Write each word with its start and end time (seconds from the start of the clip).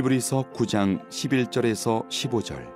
히브리서 0.00 0.52
9장 0.54 1.06
11절에서 1.10 2.08
15절. 2.08 2.66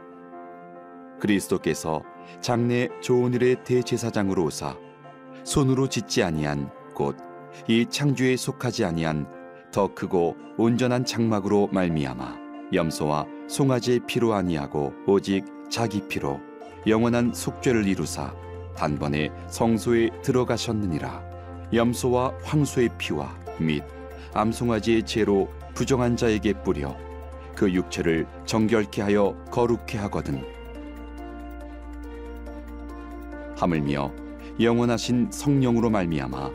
그리스도께서 1.21 2.03
장래 2.43 2.89
좋은 3.01 3.33
일의 3.33 3.65
대제사장으로 3.65 4.45
오사 4.45 4.77
손으로 5.45 5.89
짓지 5.89 6.23
아니한 6.23 6.71
곧 6.95 7.17
이 7.69 7.87
창조에 7.89 8.37
속하지 8.37 8.85
아니한 8.85 9.27
더 9.73 9.95
크고 9.95 10.37
온전한 10.59 11.05
장막으로 11.05 11.69
말미암아 11.73 12.37
염소와 12.73 13.27
송아지의 13.49 14.01
피로 14.07 14.35
아니하고 14.35 14.93
오직 15.07 15.45
자기 15.71 16.07
피로 16.09 16.41
영원한 16.87 17.33
속죄를 17.33 17.87
이루사 17.87 18.35
단번에 18.77 19.31
성소에 19.49 20.11
들어가셨느니라. 20.23 21.23
염소와 21.73 22.35
황소의 22.43 22.91
피와 22.99 23.35
및 23.59 23.83
암송아지의 24.35 25.05
죄로 25.05 25.49
부정한 25.75 26.17
자에게 26.17 26.53
뿌려 26.63 26.95
그 27.55 27.73
육체를 27.73 28.27
정결케 28.47 29.03
하여 29.03 29.35
거룩케 29.51 29.99
하거든. 29.99 30.43
하물며 33.57 34.13
영원하신 34.61 35.31
성령으로 35.31 35.91
말미암아 35.91 36.51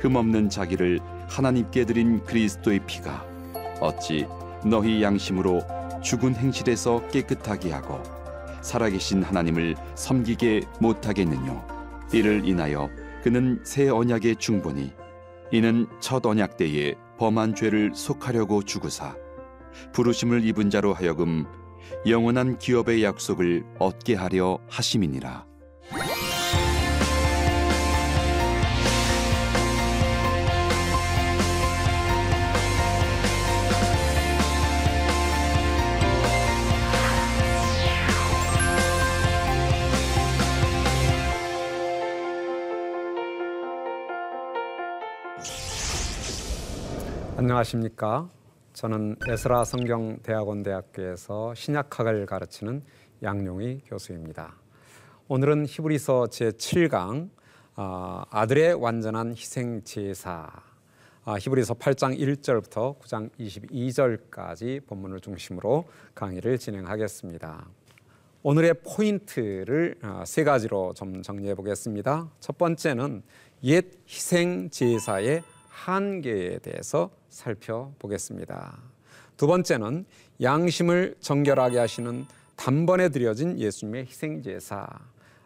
흠없는 0.00 0.48
자기를 0.48 1.00
하나님께 1.28 1.84
드린 1.84 2.24
그리스도의 2.24 2.80
피가 2.86 3.24
어찌 3.80 4.26
너희 4.64 5.02
양심으로 5.02 5.60
죽은 6.02 6.36
행실에서 6.36 7.06
깨끗하게 7.08 7.72
하고 7.72 8.02
살아계신 8.62 9.22
하나님을 9.22 9.76
섬기게 9.94 10.62
못하겠느뇨? 10.80 11.64
이를 12.12 12.46
인하여 12.46 12.88
그는 13.22 13.60
새 13.62 13.88
언약의 13.88 14.36
중보니 14.36 14.92
이는 15.52 15.86
첫 16.00 16.24
언약 16.24 16.56
때에 16.56 16.94
범한 17.18 17.54
죄를 17.54 17.92
속하려고 17.94 18.62
죽으사 18.62 19.14
부르심을 19.92 20.44
입은 20.44 20.70
자로 20.70 20.94
하여금 20.94 21.46
영원한 22.06 22.58
기업의 22.58 23.02
약속을 23.04 23.64
얻게 23.78 24.14
하려 24.14 24.58
하심이니라. 24.68 25.46
안녕하십니까? 47.38 48.28
저는 48.78 49.16
에스라 49.26 49.64
성경 49.64 50.20
대학원 50.22 50.62
대학교에서 50.62 51.52
신약학을 51.52 52.26
가르치는 52.26 52.84
양용희 53.24 53.80
교수입니다. 53.86 54.54
오늘은 55.26 55.66
히브리서 55.66 56.28
제 56.28 56.52
7강 56.52 57.28
아, 57.74 58.24
아들의 58.30 58.74
완전한 58.74 59.32
희생 59.32 59.82
제사 59.82 60.48
아, 61.24 61.34
히브리서 61.40 61.74
8장 61.74 62.16
1절부터 62.16 63.00
9장 63.00 63.30
22절까지 63.40 64.86
본문을 64.86 65.18
중심으로 65.22 65.84
강의를 66.14 66.58
진행하겠습니다. 66.58 67.66
오늘의 68.44 68.74
포인트를 68.86 69.96
아, 70.02 70.22
세 70.24 70.44
가지로 70.44 70.94
좀 70.94 71.22
정리해 71.22 71.56
보겠습니다. 71.56 72.30
첫 72.38 72.56
번째는 72.56 73.24
옛 73.64 73.86
희생 74.08 74.70
제사의 74.70 75.42
한계에 75.66 76.58
대해서 76.58 77.10
살펴보겠습니다. 77.38 78.78
두 79.36 79.46
번째는 79.46 80.04
양심을 80.42 81.14
정결하게 81.20 81.78
하시는 81.78 82.26
단번에 82.56 83.08
드려진 83.08 83.58
예수님의 83.58 84.06
희생제사. 84.06 84.86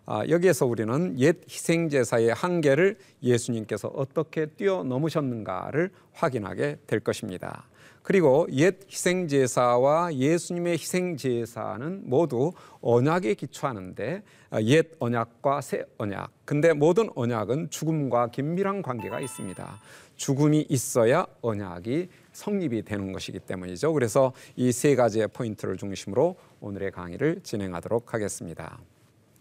아, 0.06 0.26
여기에서 0.28 0.66
우리는 0.66 1.16
옛 1.18 1.36
희생제사의 1.48 2.34
한계를 2.34 2.96
예수님께서 3.22 3.88
어떻게 3.88 4.46
뛰어넘으셨는가를 4.46 5.90
확인하게 6.12 6.78
될 6.86 7.00
것입니다. 7.00 7.68
그리고 8.02 8.48
옛 8.50 8.78
희생제사와 8.90 10.14
예수님의 10.14 10.72
희생제사는 10.72 12.02
모두 12.04 12.52
언약에 12.80 13.34
기초하는데 13.34 14.22
아, 14.50 14.60
옛 14.62 14.86
언약과 14.98 15.60
새 15.60 15.84
언약. 15.98 16.32
근데 16.44 16.72
모든 16.72 17.08
언약은 17.14 17.70
죽음과 17.70 18.28
긴밀한 18.28 18.82
관계가 18.82 19.20
있습니다. 19.20 19.80
죽음이 20.22 20.64
있어야 20.68 21.26
언약이 21.40 22.08
성립이 22.32 22.82
되는 22.84 23.10
것이기 23.10 23.40
때문이죠. 23.40 23.92
그래서 23.92 24.32
이 24.54 24.70
세 24.70 24.94
가지의 24.94 25.26
포인트를 25.28 25.76
중심으로 25.76 26.36
오늘의 26.60 26.92
강의를 26.92 27.40
진행하도록 27.42 28.14
하겠습니다. 28.14 28.78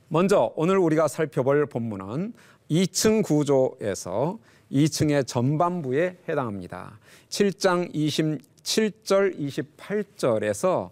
먼저 0.07 0.51
오늘 0.55 0.79
우리가 0.79 1.07
살펴볼 1.07 1.67
본문은 1.67 2.33
2층 2.71 3.23
구조에서 3.23 4.39
2층의 4.71 5.27
전반부에 5.27 6.17
해당합니다. 6.27 6.97
7장 7.29 7.93
27절 7.93 9.37
28절에서 9.37 10.89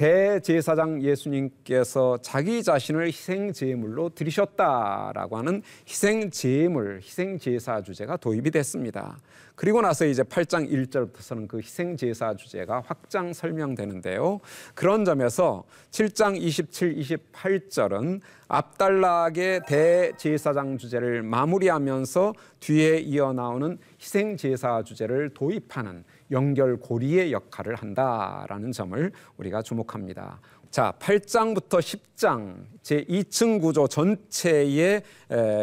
대제사장 0.00 1.02
예수님께서 1.02 2.16
자기 2.22 2.62
자신을 2.62 3.08
희생 3.08 3.52
제물로 3.52 4.08
드리셨다라고 4.08 5.36
하는 5.36 5.60
희생 5.86 6.30
제물, 6.30 7.00
희생 7.02 7.38
제사 7.38 7.82
주제가 7.82 8.16
도입이 8.16 8.50
됐습니다. 8.50 9.18
그리고 9.56 9.82
나서 9.82 10.06
이제 10.06 10.22
8장 10.22 10.70
1절부터서는 10.72 11.48
그 11.48 11.58
희생 11.58 11.98
제사 11.98 12.34
주제가 12.34 12.82
확장 12.86 13.34
설명되는데요. 13.34 14.40
그런 14.74 15.04
점에서 15.04 15.64
7장 15.90 16.34
27, 16.34 16.96
28절은 16.96 18.22
앞달락의 18.48 19.60
대제사장 19.68 20.78
주제를 20.78 21.22
마무리하면서 21.22 22.32
뒤에 22.60 23.00
이어 23.00 23.34
나오는 23.34 23.76
희생 24.00 24.38
제사 24.38 24.82
주제를 24.82 25.34
도입하는 25.34 26.04
연결고리의 26.30 27.32
역할을 27.32 27.74
한다라는 27.74 28.72
점을 28.72 29.12
우리가 29.36 29.62
주목합니다. 29.62 30.40
자, 30.70 30.94
8장부터 31.00 31.80
10장 31.80 32.64
제 32.82 33.04
2층 33.04 33.60
구조 33.60 33.88
전체의 33.88 35.02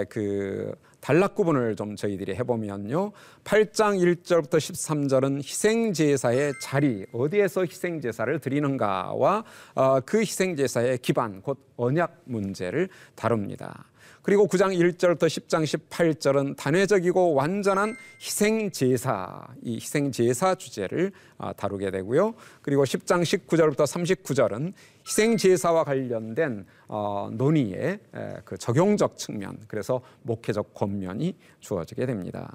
그 0.10 0.76
단락 1.00 1.36
구분을 1.36 1.78
좀 1.78 1.96
저희들이 1.96 2.36
해보면요. 2.36 3.14
8장 3.46 3.98
1절부터 3.98 4.58
13절은 4.58 5.38
희생제사의 5.38 6.54
자리, 6.60 7.06
어디에서 7.14 7.62
희생제사를 7.62 8.40
드리는가와 8.40 9.44
어, 9.76 10.00
그 10.02 10.20
희생제사의 10.20 10.98
기반, 10.98 11.42
곧 11.42 11.58
언약 11.78 12.24
문제를 12.26 12.90
다룹니다. 13.16 13.86
그리고 14.28 14.46
9장 14.46 14.78
1절부터 14.78 15.20
10장 15.20 15.64
18절은 15.64 16.58
단회적이고 16.58 17.34
완전한 17.34 17.96
희생 18.20 18.72
제사, 18.72 19.48
이 19.64 19.76
희생 19.76 20.12
제사 20.12 20.54
주제를 20.54 21.14
아, 21.38 21.54
다루게 21.54 21.92
되고요. 21.92 22.34
그리고 22.62 22.84
10장 22.84 23.22
19절부터 23.22 23.86
39절은 23.86 24.74
희생 25.08 25.38
제사와 25.38 25.86
관련된 25.86 26.66
어, 26.90 27.30
논의의 27.32 28.02
그 28.44 28.58
적용적 28.58 29.18
측면, 29.18 29.60
그래서 29.66 30.02
목회적 30.24 30.74
권면이 30.74 31.34
주어지게 31.62 32.06
됩니다. 32.06 32.54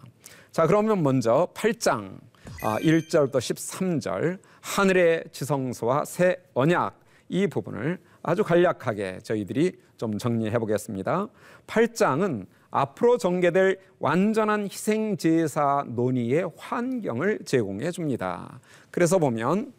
자, 0.50 0.66
그러면 0.66 1.02
먼저 1.02 1.48
8장 1.54 2.18
1절부터 2.60 3.36
아, 3.36 3.38
13절 3.38 4.40
하늘의 4.60 5.24
지성소와 5.32 6.04
새 6.04 6.36
언약 6.52 7.00
이 7.30 7.46
부분을 7.46 7.98
아주 8.22 8.44
간략하게 8.44 9.20
저희들이 9.22 9.72
좀 9.96 10.18
정리해 10.18 10.58
보겠습니다. 10.58 11.28
8장은 11.66 12.46
앞으로 12.70 13.18
전개될 13.18 13.78
완전한 13.98 14.64
희생 14.64 15.16
제사 15.16 15.84
논의의 15.88 16.50
환경을 16.56 17.40
제공해 17.44 17.90
줍니다. 17.90 18.60
그래서 18.90 19.18
보면 19.18 19.72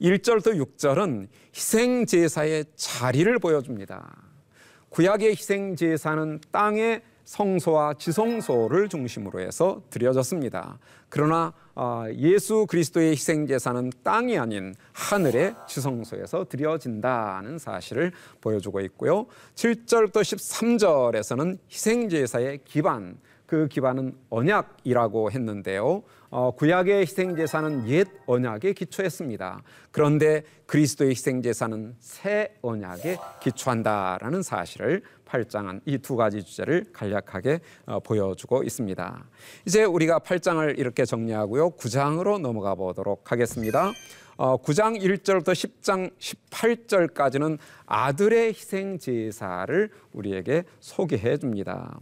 1절부터 0.00 0.76
6절은 0.76 1.28
희생 1.54 2.06
제사의 2.06 2.64
자리를 2.76 3.38
보여줍니다. 3.38 4.30
구약의 4.90 5.30
희생 5.30 5.76
제사는 5.76 6.40
땅에 6.50 7.02
성소와 7.30 7.94
지성소를 7.94 8.88
중심으로 8.88 9.38
해서 9.38 9.82
드려졌습니다. 9.90 10.80
그러나 11.08 11.52
어, 11.76 12.04
예수 12.16 12.66
그리스도의 12.68 13.12
희생 13.12 13.46
제사는 13.46 13.92
땅이 14.02 14.36
아닌 14.36 14.74
하늘의 14.92 15.54
지성소에서 15.68 16.46
드려진다는 16.48 17.58
사실을 17.58 18.10
보여주고 18.40 18.80
있고요. 18.80 19.26
7절부터 19.54 20.22
13절에서는 20.22 21.58
희생 21.70 22.08
제사의 22.08 22.60
기반 22.64 23.16
그 23.46 23.68
기반은 23.68 24.16
언약이라고 24.28 25.30
했는데요. 25.30 26.02
어, 26.30 26.52
구약의 26.52 27.00
희생제사는 27.00 27.88
옛 27.88 28.06
언약에 28.26 28.72
기초했습니다. 28.72 29.62
그런데 29.90 30.44
그리스도의 30.66 31.10
희생제사는 31.10 31.96
새 31.98 32.54
언약에 32.62 33.18
기초한다라는 33.40 34.42
사실을 34.42 35.02
28장은 35.30 35.80
이두 35.86 36.16
가지 36.16 36.42
주제를 36.42 36.86
간략하게 36.92 37.60
어, 37.86 38.00
보여주고 38.00 38.62
있습니다. 38.62 39.24
이제 39.66 39.84
우리가 39.84 40.20
8장을 40.20 40.78
이렇게 40.78 41.04
정리하고요. 41.04 41.70
9장으로 41.70 42.40
넘어가 42.40 42.74
보도록 42.74 43.30
하겠습니다. 43.32 43.92
어, 44.36 44.56
9장 44.56 45.00
1절부터 45.00 45.52
10장 45.52 46.10
18절까지는 46.18 47.58
아들의 47.86 48.48
희생 48.48 48.98
제사를 48.98 49.90
우리에게 50.12 50.64
소개해 50.80 51.36
줍니다. 51.36 51.98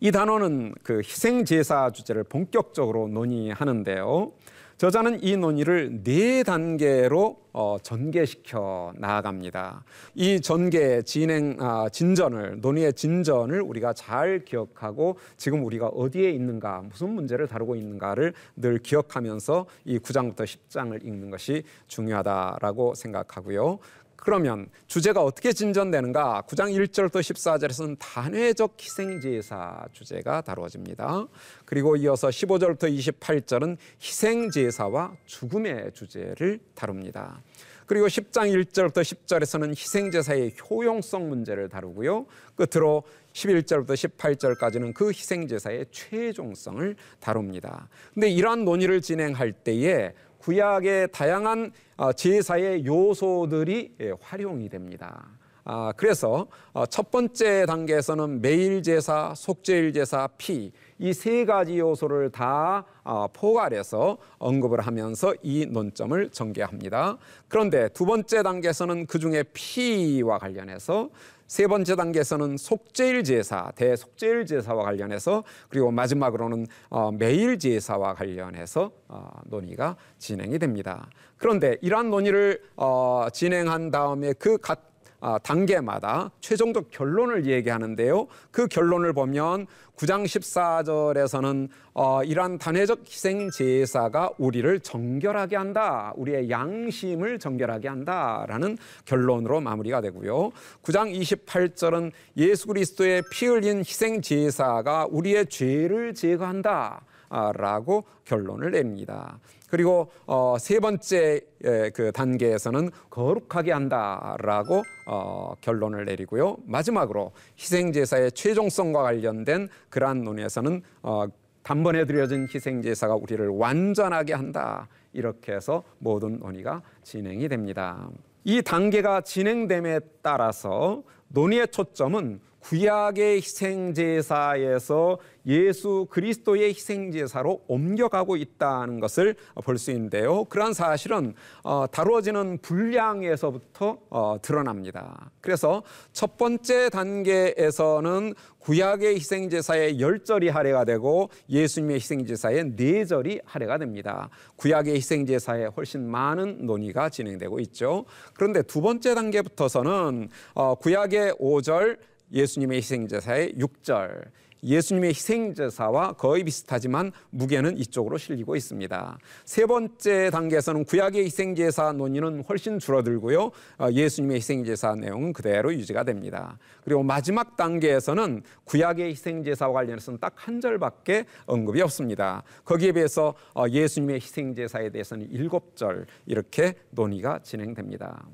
이 0.00 0.10
단어는 0.10 0.74
그 0.82 0.98
희생 0.98 1.46
제사 1.46 1.90
주제를 1.90 2.24
본격적으로 2.24 3.08
논의하는데요. 3.08 4.32
저자는 4.78 5.22
이 5.22 5.38
논의를 5.38 6.02
네 6.02 6.42
단계로 6.42 7.40
어, 7.54 7.78
전개시켜 7.82 8.92
나아갑니다. 8.98 9.82
이 10.14 10.38
전개 10.42 11.00
진행 11.00 11.56
아, 11.58 11.88
진전을 11.88 12.60
논의의 12.60 12.92
진전을 12.92 13.62
우리가 13.62 13.94
잘 13.94 14.44
기억하고 14.44 15.16
지금 15.38 15.64
우리가 15.64 15.86
어디에 15.86 16.30
있는가 16.30 16.82
무슨 16.90 17.08
문제를 17.08 17.46
다루고 17.46 17.74
있는가를 17.76 18.34
늘 18.56 18.76
기억하면서 18.78 19.64
이 19.86 19.98
9장부터 19.98 20.40
10장을 20.44 21.02
읽는 21.02 21.30
것이 21.30 21.62
중요하다라고 21.86 22.94
생각하고요. 22.96 23.78
그러면 24.16 24.68
주제가 24.86 25.22
어떻게 25.22 25.52
진전되는가? 25.52 26.44
9장 26.48 26.72
1절부터 26.74 27.20
14절에서는 27.20 27.96
단회적 27.98 28.76
희생제사 28.80 29.86
주제가 29.92 30.40
다루어집니다. 30.40 31.26
그리고 31.64 31.96
이어서 31.96 32.28
15절부터 32.28 32.92
28절은 33.20 33.76
희생제사와 34.00 35.16
죽음의 35.26 35.92
주제를 35.92 36.58
다룹니다. 36.74 37.42
그리고 37.86 38.08
10장 38.08 38.52
1절부터 38.52 39.02
10절에서는 39.02 39.70
희생제사의 39.70 40.54
효용성 40.68 41.28
문제를 41.28 41.68
다루고요. 41.68 42.26
끝으로 42.56 43.04
11절부터 43.32 43.90
18절까지는 43.90 44.92
그 44.92 45.08
희생제사의 45.08 45.86
최종성을 45.92 46.96
다룹니다. 47.20 47.88
근데 48.12 48.28
이러한 48.28 48.64
논의를 48.64 49.00
진행할 49.00 49.52
때에 49.52 50.14
구약의 50.46 51.08
다양한 51.10 51.72
어, 51.96 52.12
제사의 52.12 52.86
요소들이 52.86 53.96
예, 54.00 54.12
활용이 54.20 54.68
됩니다. 54.68 55.26
아, 55.64 55.92
그래서 55.96 56.46
어, 56.72 56.86
첫 56.86 57.10
번째 57.10 57.66
단계에서는 57.66 58.40
매일 58.40 58.80
제사, 58.80 59.34
속죄일 59.34 59.92
제사, 59.92 60.28
피 60.38 60.70
이 61.00 61.12
세 61.12 61.44
가지 61.44 61.78
요소를 61.80 62.30
다 62.30 62.84
어, 62.95 62.95
포괄해서 63.32 64.18
언급을 64.38 64.80
하면서 64.80 65.34
이 65.42 65.66
논점을 65.66 66.30
전개합니다. 66.30 67.18
그런데 67.48 67.88
두 67.88 68.04
번째 68.04 68.42
단계에서는 68.42 69.06
그 69.06 69.18
중에 69.18 69.44
피와 69.52 70.38
관련해서 70.38 71.10
세 71.46 71.68
번째 71.68 71.94
단계에서는 71.94 72.56
속죄일 72.56 73.22
제사, 73.22 73.70
대속죄일 73.76 74.46
제사와 74.46 74.82
관련해서 74.82 75.44
그리고 75.68 75.92
마지막으로는 75.92 76.66
어, 76.90 77.12
매일 77.12 77.58
제사와 77.58 78.14
관련해서 78.14 78.90
어, 79.08 79.30
논의가 79.44 79.96
진행이 80.18 80.58
됩니다. 80.58 81.08
그런데 81.36 81.76
이러한 81.82 82.10
논의를 82.10 82.62
어, 82.76 83.28
진행한 83.32 83.90
다음에 83.90 84.32
그각 84.32 84.80
아, 84.80 84.95
단계마다 85.42 86.30
최종적 86.40 86.90
결론을 86.90 87.46
얘기하는데요. 87.46 88.26
그 88.50 88.66
결론을 88.66 89.12
보면 89.12 89.66
9장 89.96 90.24
14절에서는 90.24 91.68
어, 91.94 92.22
이러한 92.22 92.58
단회적 92.58 93.00
희생 93.06 93.50
제사가 93.50 94.30
우리를 94.38 94.80
정결하게 94.80 95.56
한다. 95.56 96.12
우리의 96.16 96.50
양심을 96.50 97.38
정결하게 97.38 97.88
한다라는 97.88 98.76
결론으로 99.06 99.60
마무리가 99.60 100.02
되고요. 100.02 100.52
9장 100.82 101.18
28절은 101.18 102.12
예수 102.36 102.66
그리스도의 102.66 103.22
피 103.30 103.46
흘린 103.46 103.78
희생 103.78 104.20
제사가 104.20 105.08
우리의 105.10 105.46
죄를 105.46 106.14
제거한다. 106.14 107.02
라고 107.28 108.04
결론을 108.24 108.70
냅니다. 108.70 109.40
그리고 109.68 110.10
어, 110.26 110.56
세 110.58 110.78
번째 110.80 111.40
에, 111.64 111.90
그 111.90 112.12
단계에서는 112.12 112.90
거룩하게 113.10 113.72
한다라고 113.72 114.82
어, 115.06 115.54
결론을 115.60 116.04
내리고요. 116.04 116.56
마지막으로 116.64 117.32
희생 117.58 117.92
제사의 117.92 118.32
최종성과 118.32 119.02
관련된 119.02 119.68
그러한 119.88 120.22
논의에서는 120.22 120.82
어, 121.02 121.26
단번에 121.62 122.04
드려진 122.04 122.46
희생 122.52 122.80
제사가 122.80 123.16
우리를 123.16 123.48
완전하게 123.48 124.34
한다. 124.34 124.88
이렇게 125.12 125.52
해서 125.52 125.82
모든 125.98 126.38
논의가 126.38 126.82
진행이 127.02 127.48
됩니다. 127.48 128.08
이 128.44 128.62
단계가 128.62 129.22
진행됨에 129.22 130.00
따라서 130.22 131.02
논의의 131.28 131.68
초점은 131.68 132.40
구약의 132.66 133.36
희생제사에서 133.36 135.18
예수 135.46 136.08
그리스도의 136.10 136.70
희생제사로 136.70 137.62
옮겨가고 137.68 138.36
있다는 138.36 138.98
것을 138.98 139.36
볼 139.62 139.78
수 139.78 139.92
있는데요. 139.92 140.44
그러한 140.46 140.72
사실은 140.72 141.34
어, 141.62 141.86
다루어지는 141.88 142.58
분량에서부터 142.58 143.98
어, 144.10 144.38
드러납니다. 144.42 145.30
그래서 145.40 145.84
첫 146.12 146.36
번째 146.36 146.90
단계에서는 146.90 148.34
구약의 148.58 149.14
희생제사의 149.14 150.00
열절이 150.00 150.48
할애가 150.48 150.84
되고 150.86 151.30
예수님의 151.48 151.96
희생제사의 151.96 152.72
네절이 152.74 153.42
할애가 153.44 153.78
됩니다. 153.78 154.28
구약의 154.56 154.96
희생제사에 154.96 155.66
훨씬 155.66 156.10
많은 156.10 156.66
논의가 156.66 157.10
진행되고 157.10 157.60
있죠. 157.60 158.06
그런데 158.34 158.62
두 158.62 158.80
번째 158.80 159.14
단계부터서는 159.14 160.30
어, 160.54 160.74
구약의 160.74 161.36
오절 161.38 161.98
예수님의 162.32 162.78
희생제사의 162.78 163.54
6절 163.58 164.24
예수님의 164.64 165.10
희생제사와 165.10 166.14
거의 166.14 166.42
비슷하지만 166.42 167.12
무게는 167.30 167.76
이쪽으로 167.78 168.18
실리고 168.18 168.56
있습니다. 168.56 169.18
세 169.44 169.66
번째 169.66 170.30
단계에서는 170.30 170.84
구약의 170.84 171.24
희생제사 171.24 171.92
논의는 171.92 172.42
훨씬 172.48 172.78
줄어들고요. 172.78 173.50
어, 173.78 173.88
예수님의 173.90 174.38
희생제사 174.38 174.96
내용은 174.96 175.32
그대로 175.32 175.72
유지가 175.72 176.04
됩니다. 176.04 176.58
그리고 176.84 177.02
마지막 177.02 177.56
단계에서는 177.56 178.42
구약의 178.64 179.10
희생제사와 179.10 179.72
관련해서는 179.72 180.20
딱 180.20 180.36
한 180.36 180.60
절밖에 180.60 181.24
언급이 181.46 181.80
없습니다. 181.82 182.42
거기에 182.64 182.92
비해서 182.92 183.34
어, 183.54 183.64
예수님의 183.68 184.16
희생제사에 184.16 184.90
대해서는 184.90 185.28
일곱 185.30 185.76
절 185.76 186.06
이렇게 186.26 186.74
논의가 186.90 187.40
진행됩니다. 187.42 188.26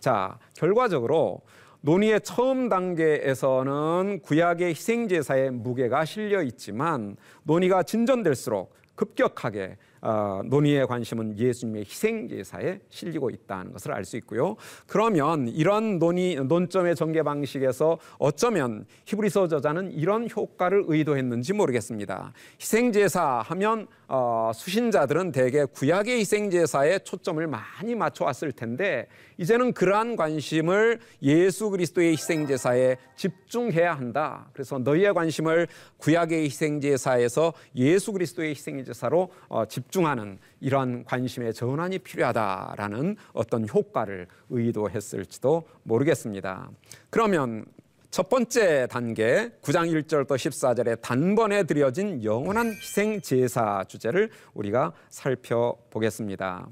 자, 0.00 0.38
결과적으로 0.54 1.42
논의의 1.86 2.20
처음 2.22 2.68
단계에서는 2.68 4.18
구약의 4.24 4.70
희생제사의 4.70 5.52
무게가 5.52 6.04
실려 6.04 6.42
있지만 6.42 7.16
논의가 7.44 7.84
진전될수록 7.84 8.74
급격하게 8.96 9.76
어, 10.06 10.40
논의의 10.44 10.86
관심은 10.86 11.36
예수님의 11.36 11.82
희생 11.82 12.28
제사에 12.28 12.78
실리고 12.90 13.28
있다는 13.28 13.72
것을 13.72 13.92
알 13.92 14.04
수 14.04 14.16
있고요. 14.18 14.54
그러면 14.86 15.48
이런 15.48 15.98
논의 15.98 16.36
논점의 16.36 16.94
전개 16.94 17.24
방식에서 17.24 17.98
어쩌면 18.18 18.86
히브리서 19.04 19.48
저자는 19.48 19.90
이런 19.90 20.28
효과를 20.30 20.84
의도했는지 20.86 21.52
모르겠습니다. 21.52 22.32
희생 22.60 22.92
제사 22.92 23.42
하면 23.46 23.88
어, 24.06 24.52
수신자들은 24.54 25.32
대개 25.32 25.64
구약의 25.64 26.20
희생 26.20 26.50
제사에 26.50 27.00
초점을 27.00 27.44
많이 27.48 27.96
맞춰 27.96 28.24
왔을 28.24 28.52
텐데 28.52 29.08
이제는 29.38 29.72
그러한 29.72 30.14
관심을 30.14 31.00
예수 31.22 31.70
그리스도의 31.70 32.12
희생 32.12 32.46
제사에 32.46 32.96
집중해야 33.16 33.94
한다. 33.94 34.48
그래서 34.52 34.78
너희의 34.78 35.12
관심을 35.12 35.66
구약의 35.98 36.44
희생 36.44 36.80
제사에서 36.80 37.52
예수 37.74 38.12
그리스도의 38.12 38.50
희생 38.50 38.84
제사로 38.84 39.30
어, 39.48 39.64
집중 39.66 39.95
집중하는 39.96 40.38
이러한 40.60 41.04
관심의 41.04 41.54
전환이 41.54 41.98
필요하다라는 41.98 43.16
어떤 43.32 43.66
효과를 43.66 44.26
의도했을지도 44.50 45.66
모르겠습니다. 45.84 46.70
그러면 47.08 47.64
첫 48.10 48.28
번째 48.28 48.86
단계 48.88 49.50
9장 49.62 49.90
1절부터 49.90 50.36
14절에 50.36 51.00
단번에 51.00 51.64
드려진 51.64 52.22
영원한 52.22 52.68
희생 52.68 53.20
제사 53.22 53.84
주제를 53.88 54.30
우리가 54.52 54.92
살펴보겠습니다. 55.08 56.68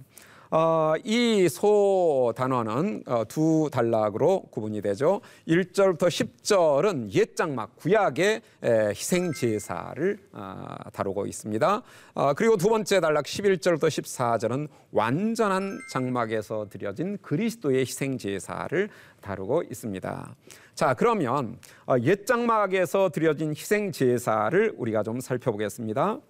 어, 0.56 0.94
이 1.02 1.48
소 1.48 2.32
단어는 2.36 3.02
어, 3.06 3.24
두 3.26 3.68
단락으로 3.72 4.42
구분이 4.52 4.82
되죠. 4.82 5.20
1절부터 5.48 6.06
10절은 6.06 7.12
옛 7.12 7.34
장막 7.34 7.74
구약의 7.74 8.40
에, 8.62 8.88
희생 8.90 9.32
제사를 9.32 10.16
어, 10.30 10.76
다루고 10.92 11.26
있습니다. 11.26 11.82
어, 12.14 12.34
그리고 12.34 12.56
두 12.56 12.68
번째 12.68 13.00
단락 13.00 13.24
11절부터 13.24 13.88
14절은 13.88 14.68
완전한 14.92 15.80
장막에서 15.90 16.68
드려진 16.70 17.18
그리스도의 17.20 17.80
희생 17.80 18.16
제사를 18.16 18.88
다루고 19.22 19.64
있습니다. 19.64 20.36
자, 20.76 20.94
그러면 20.94 21.58
어, 21.84 21.96
옛 22.02 22.24
장막에서 22.24 23.08
드려진 23.08 23.50
희생 23.50 23.90
제사를 23.90 24.72
우리가 24.76 25.02
좀 25.02 25.18
살펴보겠습니다. 25.18 26.20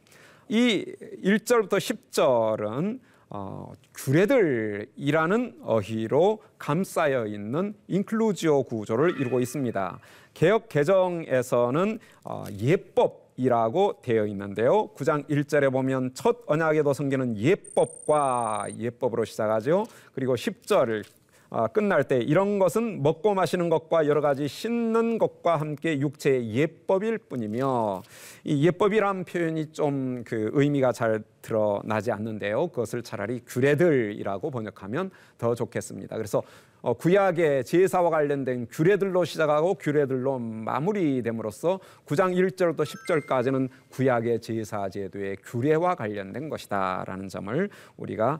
이 0.48 0.86
1절부터 1.22 1.72
10절은 1.76 3.00
어, 3.30 3.72
규례들이라는 3.94 5.58
어휘로 5.62 6.42
감싸여 6.58 7.26
있는 7.26 7.74
인클루지오 7.88 8.64
구조를 8.64 9.20
이루고 9.20 9.40
있습니다. 9.40 9.98
개혁 10.34 10.68
개정에서는 10.68 11.98
어, 12.24 12.44
예법 12.60 13.24
이라고 13.36 14.00
되어 14.02 14.26
있는데요. 14.26 14.88
9장 14.94 15.28
1절에 15.28 15.72
보면 15.72 16.12
첫 16.14 16.42
언약에도 16.46 16.92
성경은 16.92 17.36
예법과 17.36 18.68
예법으로 18.78 19.24
시작하죠. 19.24 19.86
그리고 20.14 20.36
10절 20.36 21.02
아, 21.02 21.23
끝날 21.72 22.04
때 22.04 22.18
이런 22.18 22.58
것은 22.58 23.02
먹고 23.02 23.34
마시는 23.34 23.68
것과 23.68 24.06
여러 24.06 24.20
가지 24.20 24.48
씻는 24.48 25.18
것과 25.18 25.56
함께 25.56 26.00
육체의 26.00 26.52
예법일 26.54 27.18
뿐이며 27.18 28.02
이 28.44 28.66
예법이란 28.66 29.24
표현이 29.24 29.72
좀 29.72 30.24
그 30.24 30.50
의미가 30.52 30.92
잘 30.92 31.22
드러나지 31.42 32.10
않는데요. 32.12 32.68
그것을 32.68 33.02
차라리 33.02 33.40
규례들이라고 33.46 34.50
번역하면 34.50 35.10
더 35.38 35.54
좋겠습니다. 35.54 36.16
그래서 36.16 36.42
어, 36.80 36.92
구약의 36.92 37.64
제사와 37.64 38.10
관련된 38.10 38.66
규례들로 38.70 39.24
시작하고 39.24 39.74
규례들로 39.74 40.38
마무리됨으로써 40.38 41.80
9장 42.06 42.34
1절부터 42.34 42.84
10절까지는 42.84 43.68
구약의 43.90 44.40
제사 44.40 44.88
제도의 44.88 45.38
규례와 45.42 45.94
관련된 45.94 46.48
것이다라는 46.48 47.28
점을 47.28 47.70
우리가 47.96 48.38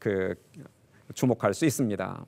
그 0.00 0.34
주목할 1.14 1.54
수 1.54 1.64
있습니다. 1.66 2.24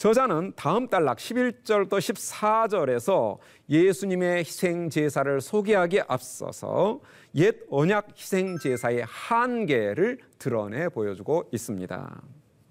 저자는 0.00 0.54
다음 0.56 0.88
단락 0.88 1.18
11절부터 1.18 1.90
14절에서 1.90 3.36
예수님의 3.68 4.38
희생 4.38 4.88
제사를 4.88 5.40
소개하기에 5.42 6.04
앞서서 6.08 7.00
옛 7.34 7.54
언약 7.68 8.08
희생 8.16 8.56
제사의 8.58 9.04
한계를 9.06 10.20
드러내 10.38 10.88
보여주고 10.88 11.50
있습니다. 11.52 12.22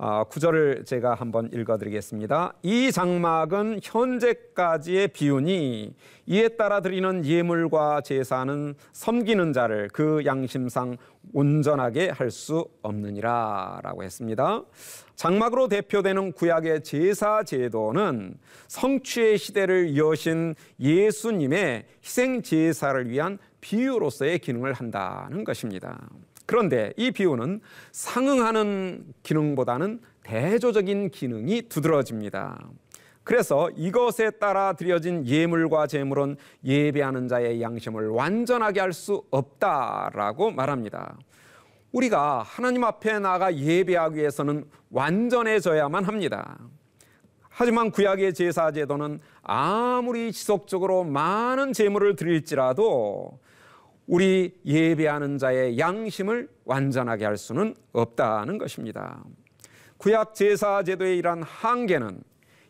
아, 0.01 0.23
구절을 0.23 0.85
제가 0.85 1.13
한번 1.13 1.49
읽어드리겠습니다. 1.51 2.53
이 2.63 2.89
장막은 2.89 3.81
현재까지의 3.83 5.09
비유니 5.09 5.93
이에 6.25 6.47
따라 6.47 6.79
드리는 6.79 7.25
예물과 7.25 7.99
제사는 7.99 8.75
섬기는 8.93 9.51
자를 9.51 9.89
그 9.91 10.23
양심상 10.25 10.95
온전하게 11.33 12.11
할 12.11 12.29
수 12.31 12.65
없느니라라고 12.83 14.03
했습니다. 14.03 14.63
장막으로 15.15 15.67
대표되는 15.67 16.31
구약의 16.31 16.83
제사 16.83 17.43
제도는 17.43 18.35
성취의 18.67 19.37
시대를 19.37 19.97
여신 19.97 20.55
예수님의 20.79 21.85
희생 22.03 22.41
제사를 22.41 23.09
위한 23.09 23.37
비유로서의 23.59 24.39
기능을 24.39 24.73
한다는 24.73 25.43
것입니다. 25.43 26.07
그런데 26.49 26.93
이 26.97 27.11
비유는 27.11 27.61
상응하는 27.91 29.13
기능보다는 29.21 30.01
대조적인 30.23 31.11
기능이 31.11 31.69
두드러집니다. 31.69 32.59
그래서 33.23 33.69
이것에 33.75 34.31
따라 34.31 34.73
드려진 34.73 35.27
예물과 35.27 35.85
제물은 35.85 36.37
예배하는 36.65 37.27
자의 37.27 37.61
양심을 37.61 38.07
완전하게 38.09 38.79
할 38.79 38.93
수 38.93 39.21
없다라고 39.29 40.49
말합니다. 40.49 41.19
우리가 41.91 42.41
하나님 42.41 42.83
앞에 42.83 43.19
나가 43.19 43.55
예배하기 43.55 44.17
위해서는 44.17 44.65
완전해져야만 44.89 46.05
합니다. 46.05 46.57
하지만 47.47 47.91
구약의 47.91 48.33
제사 48.33 48.71
제도는 48.71 49.19
아무리 49.43 50.31
지속적으로 50.31 51.03
많은 51.03 51.73
제물을 51.73 52.15
드릴지라도 52.15 53.37
우리 54.09 54.59
예배하는 54.65 55.37
자의 55.37 55.77
양심을 55.77 56.49
완전하게 56.65 57.25
할 57.25 57.37
수는 57.37 57.75
없다는 57.93 58.57
것입니다. 58.57 59.23
구약 59.97 60.33
제사 60.33 60.81
제도의 60.81 61.19
이러한 61.19 61.43
한계는 61.43 62.23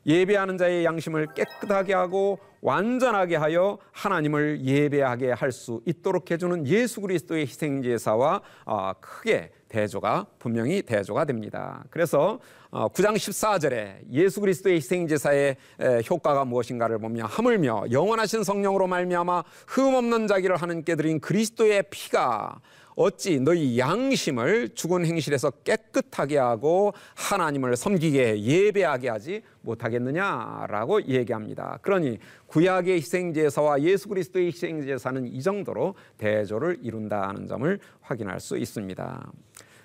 예배하는 0.06 0.58
자의 0.58 0.84
양심을 0.84 1.28
깨끗하게 1.34 1.94
하고 1.94 2.40
완전하게 2.62 3.36
하여 3.36 3.78
하나님을 3.92 4.62
예배하게 4.64 5.32
할 5.32 5.50
수 5.52 5.82
있도록 5.86 6.32
해주는 6.32 6.68
예수 6.68 7.02
그리스도의 7.02 7.48
희생 7.48 7.82
제사와 7.82 8.42
아, 8.66 8.94
크게 9.02 9.52
대조가 9.68 10.26
분명히 10.40 10.82
대조가 10.82 11.26
됩니다. 11.26 11.84
그래서 11.90 12.40
9장 12.72 13.10
어, 13.10 13.14
14절에 13.14 14.00
예수 14.12 14.42
그리스도의 14.42 14.78
희생 14.78 15.08
제사의 15.08 15.58
효과가 16.10 16.46
무엇인가를 16.46 17.00
보며 17.00 17.26
하물며 17.26 17.86
영원하신 17.92 18.44
성령으로 18.44 18.88
말미암아 18.88 19.44
흠 19.68 19.96
없는 19.96 20.28
자기를 20.28 20.56
하나님께 20.56 20.96
드린 20.96 21.20
그리스도의 21.20 21.84
피가 21.90 22.60
어찌 22.96 23.40
너희 23.40 23.80
양심을 23.80 24.70
죽은 24.76 25.06
행실에서 25.06 25.52
깨끗하게 25.52 26.38
하고 26.38 26.94
하나님을 27.16 27.76
섬기게 27.76 28.42
예배하게 28.42 29.10
하지 29.10 29.42
못하겠느냐라고 29.62 31.04
얘기합니다. 31.04 31.80
그러니 31.82 32.20
구약의 32.48 32.96
희생제사와 32.96 33.82
예수 33.82 34.10
그리스도의 34.10 34.48
희생제사는 34.48 35.28
이 35.28 35.42
정도로 35.42 35.96
대조를 36.18 36.80
이룬다는 36.82 37.48
점을 37.48 37.80
확인할 38.02 38.40
수 38.40 38.58
있습니다. 38.58 39.32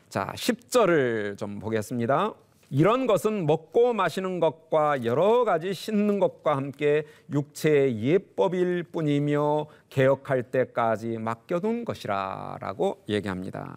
자, 0.08 0.32
10절을 0.36 1.36
좀 1.36 1.58
보겠습니다. 1.58 2.34
이런 2.76 3.06
것은 3.06 3.46
먹고 3.46 3.92
마시는 3.92 4.40
것과 4.40 5.04
여러 5.04 5.44
가지 5.44 5.72
씻는 5.72 6.18
것과 6.18 6.56
함께 6.56 7.04
육체의 7.32 8.02
예법일 8.02 8.82
뿐이며 8.90 9.66
개혁할 9.90 10.42
때까지 10.50 11.18
맡겨둔 11.18 11.84
것이라라고 11.84 13.04
얘기합니다. 13.08 13.76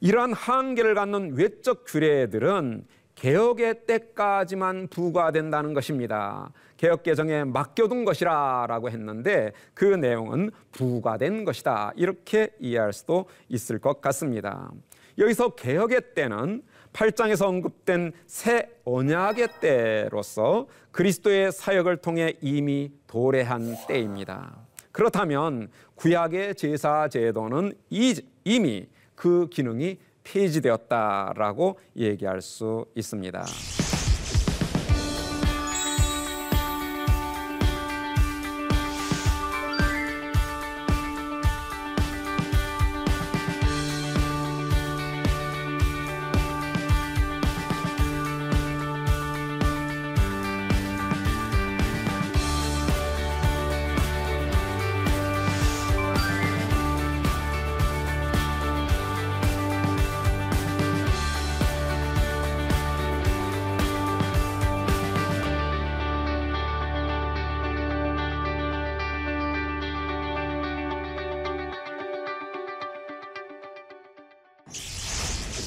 이러한 0.00 0.32
한계를 0.32 0.94
갖는 0.94 1.36
외적 1.36 1.84
규례들은 1.86 2.86
개혁의 3.14 3.84
때까지만 3.86 4.88
부과된다는 4.88 5.74
것입니다. 5.74 6.50
개혁 6.78 7.02
개정에 7.02 7.44
맡겨둔 7.44 8.06
것이라라고 8.06 8.88
했는데 8.88 9.52
그 9.74 9.84
내용은 9.84 10.50
부과된 10.72 11.44
것이다. 11.44 11.92
이렇게 11.96 12.52
이해할 12.58 12.94
수도 12.94 13.26
있을 13.50 13.78
것 13.78 14.00
같습니다. 14.00 14.70
여기서 15.18 15.50
개혁의 15.50 16.14
때는 16.14 16.62
8장에서 16.92 17.46
언급된 17.46 18.12
새 18.26 18.68
언약의 18.84 19.48
때로서 19.60 20.66
그리스도의 20.90 21.52
사역을 21.52 21.98
통해 21.98 22.34
이미 22.40 22.90
도래한 23.06 23.76
때입니다. 23.88 24.56
그렇다면 24.92 25.70
구약의 25.94 26.54
제사 26.54 27.08
제도는 27.08 27.72
이미 27.90 28.86
그 29.14 29.48
기능이 29.50 29.98
폐지되었다라고 30.24 31.78
얘기할 31.96 32.42
수 32.42 32.84
있습니다. 32.94 33.44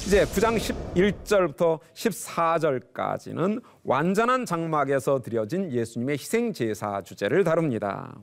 이제 0.06 0.24
9장 0.24 0.56
11절부터 0.94 1.80
14절까지는 1.92 3.60
완전한 3.82 4.46
장막에서 4.46 5.20
드려진 5.20 5.72
예수님의 5.72 6.16
희생 6.16 6.52
제사 6.52 7.02
주제를 7.02 7.42
다룹니다. 7.42 8.16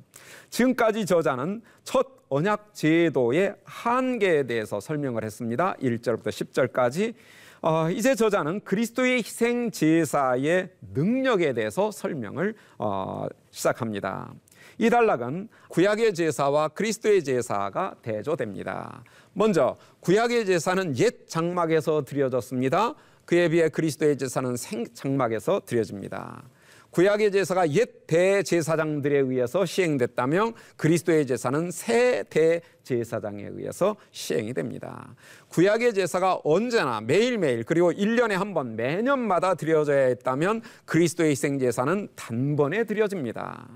지금까지 0.50 1.06
저자는 1.06 1.62
첫 1.84 2.08
언약 2.30 2.74
제도의 2.74 3.56
한계에 3.66 4.44
대해서 4.44 4.80
설명을 4.80 5.26
했습니다. 5.26 5.76
1절부터 5.82 6.28
10절까지 6.28 7.16
어, 7.62 7.90
이제 7.90 8.16
저자는 8.16 8.62
그리스도의 8.62 9.18
희생 9.18 9.70
제사의 9.70 10.70
능력에 10.94 11.54
대해서 11.54 11.92
설명을 11.92 12.56
어, 12.78 13.26
시작합니다. 13.52 14.34
이 14.78 14.90
단락은 14.90 15.50
구약의 15.70 16.14
제사와 16.14 16.70
그리스도의 16.70 17.24
제사가 17.24 17.96
대조됩니다. 18.02 19.04
먼저 19.34 19.76
구약의 20.02 20.46
제사는 20.46 20.98
옛 20.98 21.28
장막에서 21.28 22.04
드려졌습니다. 22.04 22.94
그에 23.26 23.50
비해 23.50 23.70
그리스도의 23.70 24.18
제사는 24.18 24.56
생 24.58 24.86
장막에서 24.94 25.62
드려집니다. 25.66 26.44
구약의 26.92 27.32
제사가 27.32 27.72
옛 27.72 28.06
대제사장들에 28.06 29.18
의해서 29.18 29.66
시행됐다면 29.66 30.54
그리스도의 30.78 31.26
제사는 31.26 31.72
새 31.72 32.24
대제사장에 32.30 33.50
의해서 33.52 33.96
시행이 34.12 34.54
됩니다. 34.54 35.16
구약의 35.48 35.96
제사가 35.96 36.42
언제나 36.44 37.02
매일매일 37.02 37.64
그리고 37.64 37.92
1년에 37.92 38.34
한 38.34 38.54
번 38.54 38.76
매년마다 38.76 39.56
드려져야 39.56 40.06
했다면 40.08 40.62
그리스도의 40.86 41.32
희생 41.32 41.58
제사는 41.58 42.10
단번에 42.16 42.84
드려집니다. 42.84 43.68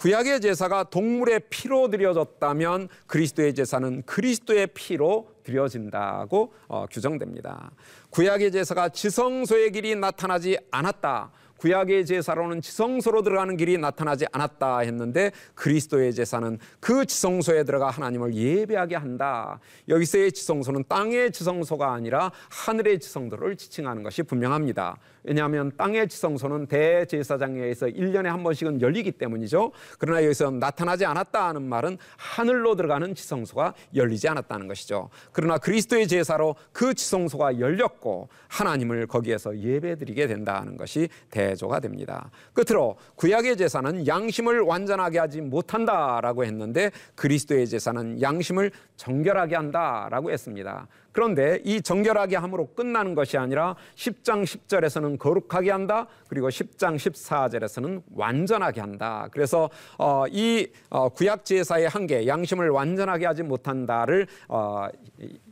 구약의 0.00 0.40
제사가 0.40 0.84
동물의 0.84 1.42
피로 1.50 1.90
드려졌다면 1.90 2.88
그리스도의 3.06 3.54
제사는 3.54 4.02
그리스도의 4.06 4.68
피로 4.68 5.28
드려진다고 5.44 6.54
어, 6.68 6.86
규정됩니다. 6.90 7.70
구약의 8.08 8.50
제사가 8.50 8.88
지성소의 8.88 9.72
길이 9.72 9.94
나타나지 9.94 10.58
않았다. 10.70 11.32
구약의 11.58 12.06
제사로는 12.06 12.62
지성소로 12.62 13.20
들어가는 13.20 13.58
길이 13.58 13.76
나타나지 13.76 14.24
않았다 14.32 14.78
했는데 14.78 15.30
그리스도의 15.54 16.14
제사는 16.14 16.58
그 16.80 17.04
지성소에 17.04 17.64
들어가 17.64 17.90
하나님을 17.90 18.34
예배하게 18.34 18.96
한다. 18.96 19.60
여기서의 19.86 20.32
지성소는 20.32 20.84
땅의 20.88 21.32
지성소가 21.32 21.92
아니라 21.92 22.32
하늘의 22.48 23.00
지성도를 23.00 23.56
지칭하는 23.56 24.02
것이 24.02 24.22
분명합니다. 24.22 24.96
왜냐하면 25.24 25.72
땅의 25.76 26.08
지성소는 26.08 26.66
대제사장에 26.66 27.60
의해서 27.60 27.86
1년에 27.86 28.24
한 28.24 28.42
번씩은 28.42 28.80
열리기 28.80 29.12
때문이죠. 29.12 29.72
그러나 29.98 30.24
여기서 30.24 30.50
나타나지 30.50 31.04
않았다 31.04 31.48
하는 31.48 31.62
말은 31.62 31.98
하늘로 32.16 32.76
들어가는 32.76 33.14
지성소가 33.14 33.74
열리지 33.94 34.28
않았다는 34.28 34.68
것이죠. 34.68 35.10
그러나 35.32 35.58
그리스도의 35.58 36.08
제사로 36.08 36.56
그 36.72 36.94
지성소가 36.94 37.60
열렸고 37.60 38.28
하나님을 38.48 39.06
거기에서 39.06 39.56
예배드리게 39.56 40.26
된다는 40.26 40.76
것이 40.76 41.08
대조가 41.30 41.80
됩니다. 41.80 42.30
끝으로 42.52 42.96
구약의 43.16 43.56
제사는 43.56 44.06
양심을 44.06 44.60
완전하게 44.60 45.18
하지 45.18 45.40
못한다라고 45.40 46.44
했는데 46.44 46.90
그리스도의 47.14 47.68
제사는 47.68 48.20
양심을 48.20 48.70
정결하게 48.96 49.56
한다라고 49.56 50.30
했습니다. 50.30 50.86
그런데 51.12 51.60
이 51.64 51.82
정결하게 51.82 52.36
함으로 52.36 52.68
끝나는 52.74 53.14
것이 53.14 53.36
아니라 53.36 53.74
10장 53.96 54.44
10절에서는 54.44 55.09
거룩하게 55.18 55.70
한다. 55.70 56.06
그리고 56.28 56.48
10장 56.48 56.96
14절에서는 56.96 58.02
완전하게 58.14 58.80
한다. 58.80 59.28
그래서 59.32 59.68
어, 59.98 60.24
이 60.28 60.70
어, 60.88 61.08
구약 61.08 61.44
제사의 61.44 61.88
한계, 61.88 62.26
양심을 62.26 62.70
완전하게 62.70 63.26
하지 63.26 63.42
못한다를 63.42 64.26
어, 64.48 64.88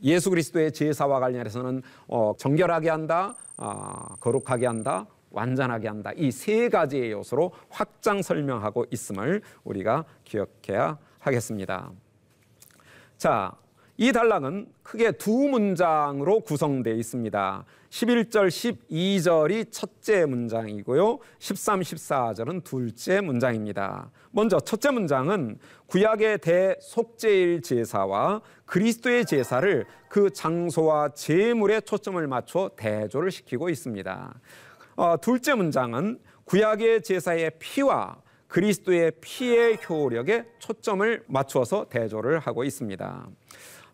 예수 0.03 0.29
그리스도의 0.29 0.71
제사와 0.71 1.19
관련해서는 1.19 1.81
어, 2.07 2.33
정결하게 2.37 2.89
한다, 2.89 3.35
어, 3.57 4.15
거룩하게 4.19 4.65
한다, 4.65 5.05
완전하게 5.31 5.87
한다. 5.87 6.11
이 6.15 6.31
세 6.31 6.69
가지의 6.69 7.11
요소로 7.11 7.51
확장 7.69 8.21
설명하고 8.21 8.85
있음을 8.91 9.41
우리가 9.63 10.05
기억해야 10.23 10.97
하겠습니다. 11.19 11.91
자, 13.17 13.51
이 14.01 14.13
단락은 14.13 14.67
크게 14.81 15.11
두 15.11 15.29
문장으로 15.29 16.39
구성되어 16.39 16.93
있습니다. 16.93 17.65
11절, 17.89 18.47
12절이 18.47 19.73
첫째 19.73 20.25
문장이고요. 20.25 21.19
13, 21.39 21.81
14절은 21.81 22.63
둘째 22.63 23.19
문장입니다. 23.19 24.09
먼저 24.31 24.57
첫째 24.61 24.91
문장은 24.91 25.59
구약의 25.87 26.37
대속죄일 26.37 27.61
제사와 27.61 28.39
그리스도의 28.65 29.25
제사를 29.25 29.85
그 30.07 30.29
장소와 30.29 31.09
제물에 31.09 31.81
초점을 31.81 32.25
맞춰 32.25 32.71
대조를 32.77 33.31
시키고 33.31 33.67
있습니다. 33.69 34.39
어, 34.95 35.15
둘째 35.19 35.55
문장은 35.55 36.19
구약의 36.45 37.03
제사의 37.03 37.51
피와 37.59 38.21
그리스도의 38.47 39.11
피의 39.19 39.77
효력에 39.89 40.45
초점을 40.59 41.25
맞추어서 41.27 41.87
대조를 41.89 42.39
하고 42.39 42.63
있습니다. 42.63 43.27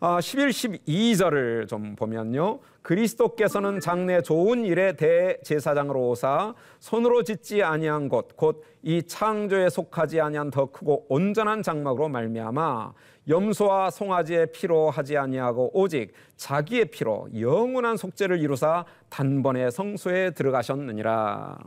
아, 0.00 0.18
12절을 0.18 1.68
좀 1.68 1.96
보면요. 1.96 2.60
그리스도께서는 2.82 3.80
장래 3.80 4.20
좋은 4.20 4.64
일에 4.64 4.92
대제사장으로 4.94 6.10
오사 6.10 6.54
손으로 6.78 7.22
짓지 7.22 7.62
아니한 7.62 8.08
곳곧이 8.08 9.02
창조에 9.08 9.70
속하지 9.70 10.20
아니한 10.20 10.50
더 10.50 10.66
크고 10.66 11.06
온전한 11.08 11.62
장막으로 11.62 12.08
말미암아 12.08 12.92
염소와 13.28 13.90
송아지의 13.90 14.52
피로 14.52 14.88
하지 14.90 15.16
아니하고 15.16 15.70
오직 15.74 16.12
자기의 16.36 16.84
피로 16.86 17.26
영원한 17.36 17.96
속죄를 17.96 18.38
이루사 18.38 18.84
단번에 19.08 19.70
성소에 19.70 20.30
들어가셨느니라. 20.30 21.58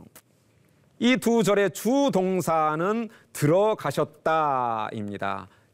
이 1.02 1.16
두 1.16 1.42
절의 1.42 1.70
주 1.70 2.10
동사는 2.12 3.08
들어가셨다입니다. 3.32 4.18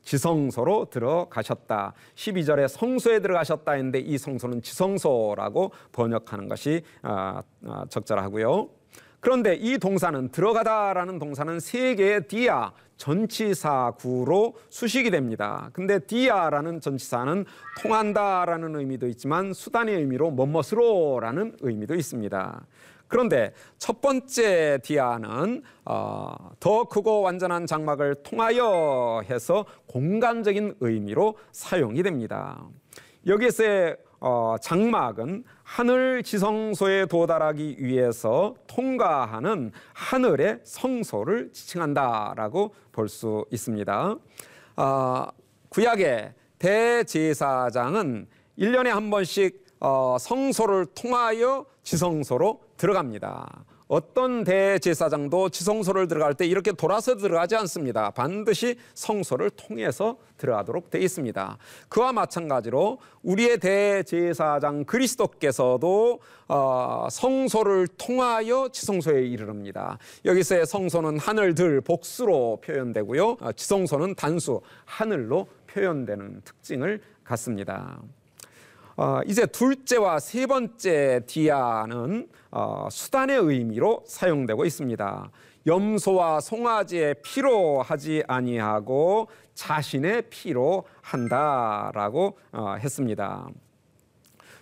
지성소로 0.06 0.86
들어가셨다. 0.90 1.92
12절에 2.14 2.68
성소에 2.68 3.18
들어가셨다 3.20 3.72
했는데 3.72 3.98
이 3.98 4.16
성소는 4.16 4.62
지성소라고 4.62 5.72
번역하는 5.92 6.48
것이 6.48 6.82
아, 7.02 7.42
아, 7.66 7.84
적절하고요. 7.90 8.68
그런데 9.18 9.54
이 9.54 9.76
동사는 9.78 10.28
들어가다라는 10.30 11.18
동사는 11.18 11.58
세 11.58 11.96
개의 11.96 12.28
디아 12.28 12.72
전치사구로 12.96 14.54
수식이 14.70 15.10
됩니다. 15.10 15.70
근데 15.72 15.98
디아라는 15.98 16.80
전치사는 16.80 17.44
통한다라는 17.82 18.76
의미도 18.76 19.08
있지만 19.08 19.52
수단의 19.52 19.96
의미로 19.96 20.30
뭐뭇으로라는 20.30 21.56
의미도 21.60 21.96
있습니다. 21.96 22.66
그런데 23.08 23.52
첫 23.78 24.00
번째 24.00 24.78
디아는 24.82 25.62
어, 25.84 26.34
더 26.60 26.84
크고 26.84 27.22
완전한 27.22 27.66
장막을 27.66 28.16
통하여 28.22 29.22
해서 29.28 29.64
공간적인 29.86 30.76
의미로 30.80 31.36
사용이 31.52 32.02
됩니다. 32.02 32.64
여기서의 33.26 33.96
어, 34.18 34.56
장막은 34.60 35.44
하늘 35.62 36.22
지성소에 36.22 37.06
도달하기 37.06 37.76
위해서 37.78 38.54
통과하는 38.66 39.72
하늘의 39.92 40.60
성소를 40.64 41.52
지칭한다라고 41.52 42.74
볼 42.92 43.08
수 43.08 43.44
있습니다. 43.50 44.16
어, 44.76 45.26
구약의 45.68 46.32
대제사장은 46.58 48.26
1년에 48.58 48.88
한 48.88 49.10
번씩 49.10 49.64
어, 49.80 50.16
성소를 50.18 50.86
통하여 50.94 51.66
지성소로 51.82 52.60
들어갑니다. 52.76 53.64
어떤 53.88 54.42
대제사장도 54.42 55.50
지성소를 55.50 56.08
들어갈 56.08 56.34
때 56.34 56.44
이렇게 56.44 56.72
돌아서 56.72 57.16
들어가지 57.16 57.54
않습니다. 57.56 58.10
반드시 58.10 58.76
성소를 58.94 59.50
통해서 59.50 60.16
들어가도록 60.38 60.90
되어 60.90 61.00
있습니다. 61.00 61.56
그와 61.88 62.12
마찬가지로 62.12 62.98
우리의 63.22 63.58
대제사장 63.58 64.84
그리스도께서도 64.84 66.18
어, 66.48 67.06
성소를 67.10 67.86
통하여 67.96 68.68
지성소에 68.72 69.22
이르릅니다. 69.22 69.98
여기서의 70.24 70.66
성소는 70.66 71.18
하늘들 71.18 71.80
복수로 71.82 72.60
표현되고요. 72.64 73.36
어, 73.40 73.52
지성소는 73.52 74.16
단수 74.16 74.60
하늘로 74.84 75.46
표현되는 75.68 76.42
특징을 76.44 77.00
갖습니다. 77.22 78.00
어, 78.98 79.20
이제 79.26 79.44
둘째와 79.44 80.18
세 80.20 80.46
번째 80.46 81.20
디아는 81.26 82.28
어, 82.50 82.88
수단의 82.90 83.37
의미로 83.38 84.02
사용되고 84.06 84.64
있습니다. 84.64 85.30
염소와 85.66 86.40
송아지의 86.40 87.16
피로 87.22 87.82
하지 87.82 88.22
아니하고 88.26 89.28
자신의 89.52 90.22
피로 90.30 90.85
한다라고 91.02 92.38
어, 92.52 92.76
했습니다. 92.78 93.48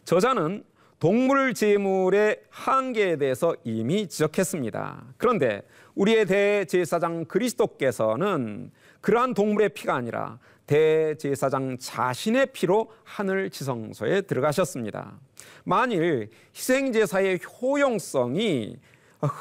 저자는 0.05 0.64
동물 0.99 1.55
제물의 1.55 2.40
한계에 2.51 3.16
대해서 3.16 3.55
이미 3.62 4.09
지적했습니다. 4.09 5.05
그런데 5.16 5.62
우리의 5.94 6.27
대제사장 6.27 7.27
그리스도께서는 7.27 8.73
그러한 9.01 9.35
동물의 9.35 9.68
피가 9.70 9.94
아니라 9.94 10.38
대제사장 10.66 11.79
자신의 11.79 12.48
피로 12.53 12.90
하늘 13.05 13.50
지성소에 13.50 14.22
들어가셨습니다. 14.22 15.18
만일 15.64 16.31
희생 16.55 16.92
제사의 16.92 17.40
효용성이 17.61 18.79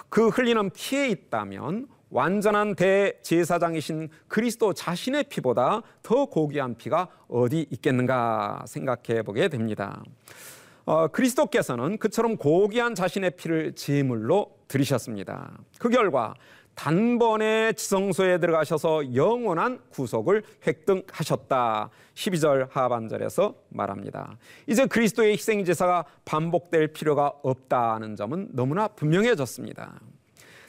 그 0.09 0.29
흘리는 0.29 0.69
피에 0.71 1.09
있다면 1.09 1.88
완전한 2.09 2.75
대제사장이신 2.75 4.09
그리스도 4.27 4.73
자신의 4.73 5.25
피보다 5.25 5.81
더 6.03 6.25
고귀한 6.25 6.75
피가 6.75 7.07
어디 7.27 7.65
있겠는가 7.71 8.63
생각해 8.67 9.23
보게 9.23 9.47
됩니다. 9.47 10.03
어, 10.86 11.07
그리스도께서는 11.07 11.97
그처럼 11.97 12.38
고귀한 12.38 12.93
자신의 12.93 13.31
피를 13.31 13.73
제물로 13.73 14.57
들이셨습니다. 14.67 15.57
그 15.79 15.89
결과 15.89 16.36
단번에 16.75 17.73
지성소에 17.73 18.39
들어가셔서 18.39 19.15
영원한 19.15 19.79
구속을 19.89 20.43
획득하셨다. 20.65 21.89
12절 22.15 22.69
하반절에서 22.71 23.55
말합니다. 23.69 24.38
이제 24.67 24.86
그리스도의 24.86 25.33
희생 25.33 25.63
제사가 25.63 26.05
반복될 26.25 26.88
필요가 26.88 27.33
없다는 27.43 28.15
점은 28.15 28.49
너무나 28.51 28.88
분명해졌습니다. 28.88 29.99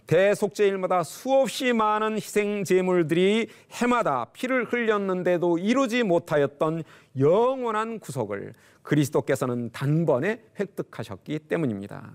대속제일마다 0.06 1.02
수없이 1.02 1.72
많은 1.72 2.16
희생 2.16 2.64
제물들이 2.64 3.48
해마다 3.72 4.26
피를 4.26 4.64
흘렸는데도 4.64 5.58
이루지 5.58 6.02
못하였던 6.02 6.82
영원한 7.18 7.98
구속을 8.00 8.52
그리스도께서는 8.82 9.70
단번에 9.72 10.42
획득하셨기 10.60 11.38
때문입니다. 11.40 12.12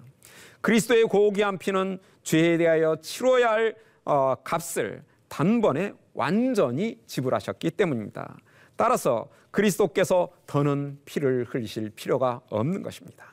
그리스도의 0.62 1.04
고귀한 1.04 1.58
피는 1.58 2.00
죄에 2.24 2.58
대하여 2.58 2.98
치러야 3.02 3.52
할 3.52 3.76
어, 4.06 4.36
값을 4.44 5.04
단번에 5.28 5.94
완전히 6.14 7.00
지불하셨기 7.06 7.72
때문입니다. 7.72 8.38
따라서 8.76 9.30
그리스도께서 9.52 10.30
더는 10.48 11.00
피를 11.06 11.46
흘리실 11.50 11.92
필요가 11.92 12.42
없는 12.50 12.82
것입니다. 12.82 13.32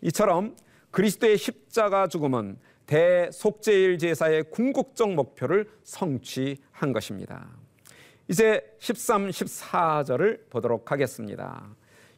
이처럼 0.00 0.56
그리스도의 0.90 1.36
십자가 1.36 2.06
죽음은 2.06 2.58
대속제일 2.86 3.98
제사의 3.98 4.50
궁극적 4.50 5.14
목표를 5.14 5.70
성취한 5.82 6.92
것입니다. 6.92 7.48
이제 8.28 8.62
13, 8.78 9.28
14절을 9.28 10.50
보도록 10.50 10.90
하겠습니다. 10.90 11.66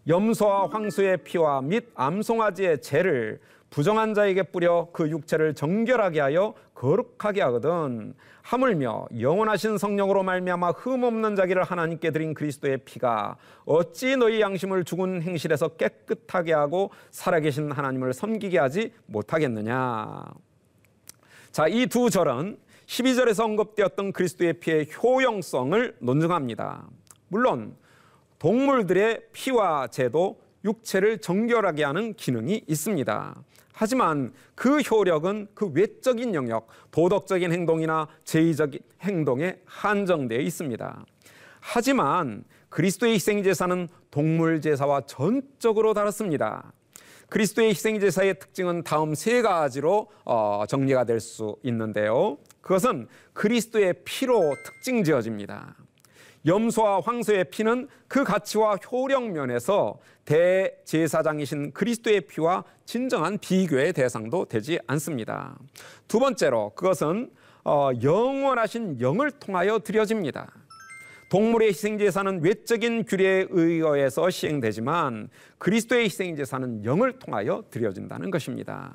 염소와 0.09 0.69
황소의 0.69 1.19
피와 1.25 1.63
및 1.63 1.89
암송아지의 1.95 2.81
죄를 2.81 3.41
부정한 3.71 4.15
자에게 4.15 4.45
뿌려 4.45 4.89
그 4.93 5.11
육체를 5.11 5.55
정결하게 5.55 6.21
하여 6.21 6.55
거룩하게 6.75 7.43
하거든 7.43 8.15
하물며 8.43 9.09
영원하신 9.21 9.77
성령으로 9.77 10.23
말미암아 10.23 10.71
흠 10.71 11.03
없는 11.03 11.35
자기를 11.37 11.65
하나님께 11.65 12.11
드린 12.13 12.33
그리스도의 12.33 12.79
피가 12.79 13.37
어찌 13.65 14.17
너희 14.17 14.41
양심을 14.41 14.85
죽은 14.85 15.23
행실에서 15.23 15.69
깨끗하게 15.69 16.53
하고 16.53 16.91
살아계신 17.11 17.73
하나님을 17.73 18.13
섬기게 18.13 18.59
하지 18.59 18.93
못하겠느냐 19.07 20.25
자, 21.51 21.67
이 21.69 21.87
두 21.87 22.11
절은 22.11 22.59
12절에서 22.87 23.45
언급되었던 23.45 24.13
그리스도의 24.13 24.53
피의 24.61 24.89
효용성을 25.03 25.97
논증합니다. 26.01 26.87
물론 27.29 27.75
동물들의 28.39 29.29
피와 29.33 29.89
제도 29.89 30.39
육체를 30.67 31.19
정결하게 31.19 31.85
하는 31.85 32.13
기능이 32.15 32.65
있습니다. 32.67 33.35
하지만 33.73 34.33
그 34.55 34.81
효력은 34.81 35.49
그 35.55 35.71
외적인 35.73 36.35
영역, 36.35 36.69
도덕적인 36.91 37.53
행동이나 37.53 38.09
제의적인 38.25 38.81
행동에 39.03 39.59
한정되어 39.65 40.41
있습니다. 40.41 41.07
하지만 41.61 42.45
그리스도의 42.69 43.15
희생제사는 43.15 43.89
동물 44.11 44.61
제사와 44.61 45.03
전적으로 45.03 45.95
다릅니다. 45.95 46.73
그리스도의 47.29 47.71
희생제사의 47.71 48.39
특징은 48.39 48.83
다음 48.85 49.15
세 49.15 49.43
가지로 49.43 50.09
어, 50.25 50.65
정리가 50.69 51.05
될 51.05 51.21
수 51.21 51.57
있는데요. 51.63 52.39
그것은 52.61 53.09
그리스도의 53.33 53.95
피로 54.05 54.55
특징 54.65 55.05
지어집니다. 55.05 55.77
염소와 56.47 57.01
황소의 57.01 57.45
피는 57.51 57.89
그 58.09 58.25
가치와 58.25 58.77
효력 58.77 59.31
면에서 59.31 59.99
대제사장이신 60.25 61.73
그리스도의 61.73 62.23
피와 62.23 62.65
진정한 62.85 63.39
비교의 63.39 63.93
대상도 63.93 64.45
되지 64.45 64.79
않습니다. 64.87 65.59
두 66.07 66.21
번째로 66.21 66.73
그것은 66.75 67.31
어, 67.65 67.91
영원하신 68.01 69.01
영을 69.01 69.33
통하여 69.33 69.81
드려집니다. 69.81 70.53
동물의 71.29 71.71
희생제사는 71.71 72.45
외적인 72.45 73.05
규례에 73.05 73.47
의거해서 73.51 74.31
시행되지만 74.31 75.29
그리스도의 75.59 76.05
희생제사는 76.05 76.85
영을 76.85 77.19
통하여 77.19 77.65
드려진다는 77.71 78.31
것입니다. 78.31 78.95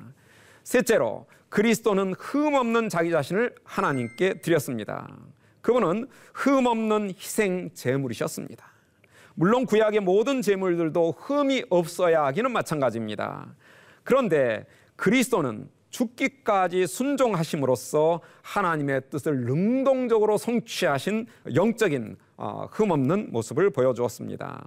셋째로 0.64 1.26
그리스도는 1.50 2.14
흠 2.18 2.54
없는 2.54 2.88
자기 2.88 3.10
자신을 3.10 3.54
하나님께 3.64 4.40
드렸습니다. 4.40 5.06
그분은 5.62 6.08
흠 6.34 6.66
없는 6.66 7.14
희생 7.16 7.70
제물이셨습니다. 7.72 8.70
물론 9.34 9.64
구약의 9.64 10.00
모든 10.00 10.42
제물들도 10.42 11.12
흠이 11.12 11.64
없어야 11.70 12.24
하기는 12.26 12.50
마찬가지입니다. 12.52 13.54
그런데 14.04 14.66
그리스도는 14.96 15.68
죽기까지 15.90 16.86
순종하심으로써 16.86 18.20
하나님의 18.42 19.02
뜻을 19.10 19.44
능동적으로 19.44 20.38
성취하신 20.38 21.26
영적인 21.54 22.16
어, 22.36 22.66
흠없는 22.70 23.28
모습을 23.30 23.70
보여주었습니다. 23.70 24.66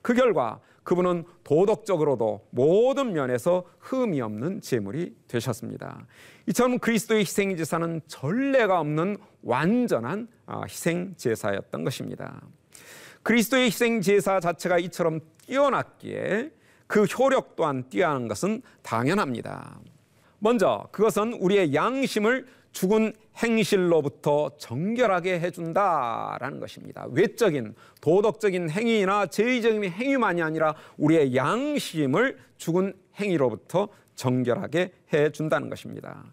그 0.00 0.14
결과 0.14 0.60
그분은 0.82 1.24
도덕적으로도 1.44 2.46
모든 2.50 3.12
면에서 3.12 3.64
흠이 3.80 4.20
없는 4.20 4.60
제물이 4.60 5.14
되셨습니다. 5.28 6.06
이처럼 6.48 6.78
그리스도의 6.78 7.20
희생 7.20 7.56
제사는 7.56 8.00
전례가 8.06 8.80
없는 8.80 9.18
완전한 9.42 10.28
어, 10.46 10.62
희생 10.68 11.14
제사였던 11.16 11.84
것입니다. 11.84 12.40
그리스도의 13.22 13.66
희생 13.66 14.00
제사 14.00 14.40
자체가 14.40 14.78
이처럼 14.78 15.20
뛰어났기에 15.46 16.50
그 16.86 17.04
효력 17.04 17.56
또한 17.56 17.88
뛰어난 17.88 18.28
것은 18.28 18.62
당연합니다. 18.82 19.78
먼저 20.38 20.88
그것은 20.90 21.34
우리의 21.34 21.74
양심을 21.74 22.46
죽은 22.72 23.12
행실로부터 23.36 24.50
정결하게 24.58 25.40
해준다라는 25.40 26.60
것입니다. 26.60 27.06
외적인 27.10 27.74
도덕적인 28.00 28.70
행위나 28.70 29.26
제의적인 29.26 29.84
행위만이 29.84 30.42
아니라 30.42 30.74
우리의 30.96 31.34
양심을 31.34 32.38
죽은 32.58 32.94
행위로부터 33.18 33.88
정결하게 34.14 34.92
해준다는 35.12 35.68
것입니다. 35.68 36.24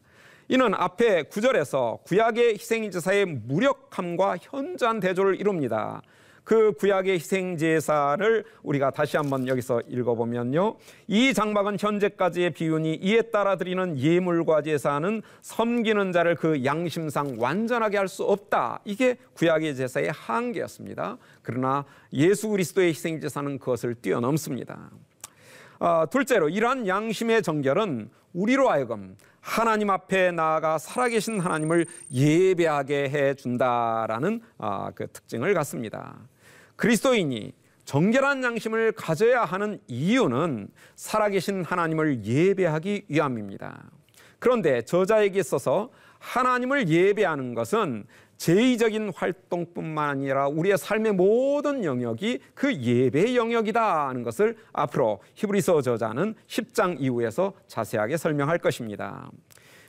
이는 0.49 0.73
앞에 0.73 1.23
구절에서 1.23 1.99
구약의 2.05 2.53
희생제사의 2.53 3.25
무력함과 3.25 4.37
현저한 4.39 4.99
대조를 5.01 5.39
이룹니다. 5.39 6.01
그 6.45 6.71
구약의 6.71 7.15
희생 7.15 7.57
제사를 7.57 8.45
우리가 8.63 8.91
다시 8.91 9.17
한번 9.17 9.49
여기서 9.49 9.81
읽어보면요. 9.85 10.77
이 11.07 11.33
장막은 11.33 11.75
현재까지의 11.77 12.51
비운이 12.51 12.99
이에 13.01 13.23
따라 13.23 13.57
드리는 13.57 13.99
예물과 13.99 14.61
제사는 14.61 15.21
섬기는 15.41 16.13
자를 16.13 16.35
그 16.35 16.63
양심상 16.63 17.35
완전하게 17.37 17.97
할 17.97 18.07
수 18.07 18.23
없다. 18.23 18.79
이게 18.85 19.17
구약의 19.33 19.75
제사의 19.75 20.11
한계였습니다. 20.13 21.17
그러나 21.41 21.83
예수 22.13 22.47
그리스도의 22.47 22.91
희생 22.91 23.19
제사는 23.19 23.59
그것을 23.59 23.95
뛰어넘습니다. 23.95 24.89
어, 25.79 26.05
둘째로 26.09 26.47
이러한 26.47 26.87
양심의 26.87 27.43
정결은 27.43 28.09
우리로 28.33 28.69
하여금 28.69 29.17
하나님 29.41 29.89
앞에 29.89 30.31
나아가 30.31 30.77
살아계신 30.77 31.39
하나님을 31.39 31.85
예배하게 32.11 33.09
해 33.09 33.33
준다라는 33.33 34.41
어, 34.57 34.89
그 34.93 35.07
특징을 35.07 35.53
갖습니다. 35.53 36.17
그리스도인이 36.75 37.53
정결한 37.85 38.43
양심을 38.43 38.91
가져야 38.91 39.45
하는 39.45 39.79
이유는 39.87 40.67
살아계신 40.95 41.63
하나님을 41.63 42.25
예배하기 42.25 43.05
위함입니다. 43.07 43.85
그런데 44.39 44.81
저자에게 44.81 45.39
있어서 45.39 45.89
하나님을 46.19 46.89
예배하는 46.89 47.53
것은 47.53 48.05
제의적인 48.37 49.11
활동뿐만 49.15 50.09
아니라 50.09 50.47
우리의 50.47 50.77
삶의 50.77 51.13
모든 51.13 51.83
영역이 51.83 52.39
그 52.53 52.73
예배의 52.73 53.35
영역이다 53.35 54.07
하는 54.09 54.23
것을 54.23 54.57
앞으로 54.73 55.21
히브리서 55.35 55.81
저자는 55.81 56.35
10장 56.47 56.97
이후에서 56.99 57.53
자세하게 57.67 58.17
설명할 58.17 58.59
것입니다. 58.59 59.29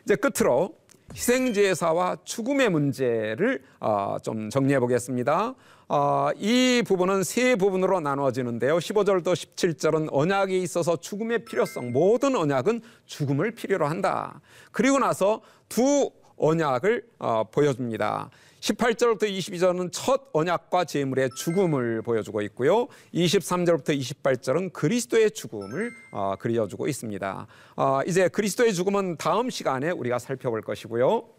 이제 0.05 0.17
끝으로 0.17 0.75
희생제사와 1.15 2.17
죽음의 2.25 2.71
문제를 2.71 3.63
어, 3.81 4.17
좀 4.23 4.51
정리해 4.51 4.79
보겠습니다. 4.81 5.55
어, 5.91 6.29
이 6.37 6.83
부분은 6.87 7.23
세 7.23 7.57
부분으로 7.57 8.01
나누어지는데요. 8.01 8.77
15절부터 8.77 9.33
17절은 9.33 10.09
언약에 10.13 10.59
있어서 10.59 10.97
죽음의 10.97 11.47
필요성, 11.47 11.93
모든 11.93 12.37
언약은 12.37 12.83
죽음을 13.07 13.53
필요로 13.53 13.87
한다. 13.87 14.43
그리고 14.71 14.99
나서 14.99 15.41
두 15.69 16.11
언약을 16.37 17.05
어, 17.19 17.45
보여줍니다. 17.51 18.29
18절부터 18.61 19.23
22절은 19.23 19.89
첫 19.91 20.29
언약과 20.33 20.85
제물의 20.85 21.31
죽음을 21.37 22.03
보여주고 22.03 22.43
있고요. 22.43 22.89
23절부터 23.15 23.99
28절은 23.99 24.75
그리스도의 24.75 25.31
죽음을 25.31 25.93
어, 26.11 26.35
그려주고 26.39 26.87
있습니다. 26.87 27.47
어, 27.77 28.01
이제 28.07 28.29
그리스도의 28.29 28.75
죽음은 28.75 29.17
다음 29.17 29.49
시간에 29.49 29.91
우리가 29.91 30.19
살펴볼 30.19 30.61
것이고요. 30.61 31.38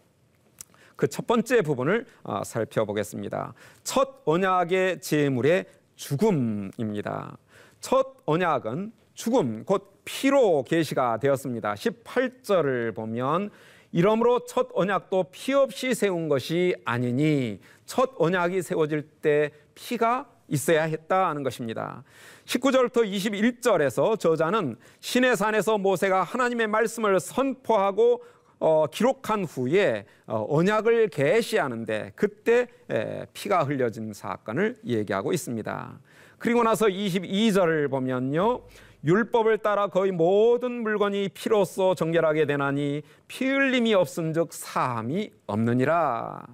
그 1.00 1.08
첫 1.08 1.26
번째 1.26 1.62
부분을 1.62 2.04
어, 2.24 2.44
살펴보겠습니다. 2.44 3.54
첫 3.84 4.20
언약의 4.26 5.00
제물의 5.00 5.64
죽음입니다. 5.96 7.38
첫 7.80 8.16
언약은 8.26 8.92
죽음 9.14 9.64
곧 9.64 10.02
피로 10.04 10.62
계시가 10.62 11.18
되었습니다. 11.18 11.72
18절을 11.72 12.94
보면 12.94 13.48
이러므로 13.92 14.44
첫 14.44 14.68
언약도 14.74 15.26
피 15.32 15.54
없이 15.54 15.94
세운 15.94 16.28
것이 16.28 16.76
아니니 16.84 17.60
첫 17.86 18.10
언약이 18.18 18.60
세워질 18.60 19.02
때 19.22 19.52
피가 19.74 20.28
있어야 20.48 20.82
했다 20.82 21.32
는 21.32 21.42
것입니다. 21.42 22.04
19절부터 22.44 23.10
21절에서 23.10 24.18
저자는 24.18 24.76
신의 25.00 25.36
산에서 25.36 25.78
모세가 25.78 26.24
하나님의 26.24 26.66
말씀을 26.66 27.20
선포하고 27.20 28.22
어, 28.60 28.86
기록한 28.86 29.44
후에 29.44 30.04
어, 30.26 30.46
언약을 30.48 31.08
개시하는데 31.08 32.12
그때 32.14 32.68
에, 32.90 33.24
피가 33.32 33.64
흘려진 33.64 34.12
사건을 34.12 34.76
얘기하고 34.86 35.32
있습니다. 35.32 35.98
그리고 36.38 36.62
나서 36.62 36.86
22절을 36.86 37.90
보면요. 37.90 38.60
율법을 39.02 39.58
따라 39.58 39.86
거의 39.86 40.12
모든 40.12 40.82
물건이 40.82 41.30
피로써 41.32 41.94
정결하게 41.94 42.44
되나니 42.44 43.02
피 43.28 43.46
흘림이 43.46 43.94
없은즉 43.94 44.52
사함이 44.52 45.30
없느니라. 45.46 46.46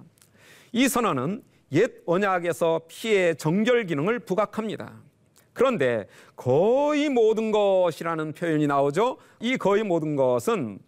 이 0.71 0.87
선언은 0.87 1.43
옛 1.73 1.91
언약에서 2.05 2.81
피의 2.87 3.35
정결 3.35 3.85
기능을 3.85 4.19
부각합니다. 4.19 4.93
그런데 5.51 6.07
거의 6.37 7.09
모든 7.09 7.51
것이라는 7.51 8.31
표현이 8.31 8.67
나오죠. 8.67 9.17
이 9.41 9.57
거의 9.57 9.83
모든 9.83 10.15
것은 10.15 10.79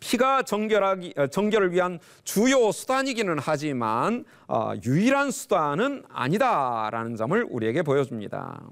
피가 0.00 0.42
정결하기 0.42 1.14
어, 1.16 1.26
정결을 1.26 1.72
위한 1.72 1.98
주요 2.24 2.70
수단이기는 2.70 3.38
하지만 3.40 4.24
어, 4.46 4.72
유일한 4.84 5.30
수단은 5.30 6.04
아니다라는 6.08 7.16
점을 7.16 7.46
우리에게 7.48 7.82
보여줍니다. 7.82 8.62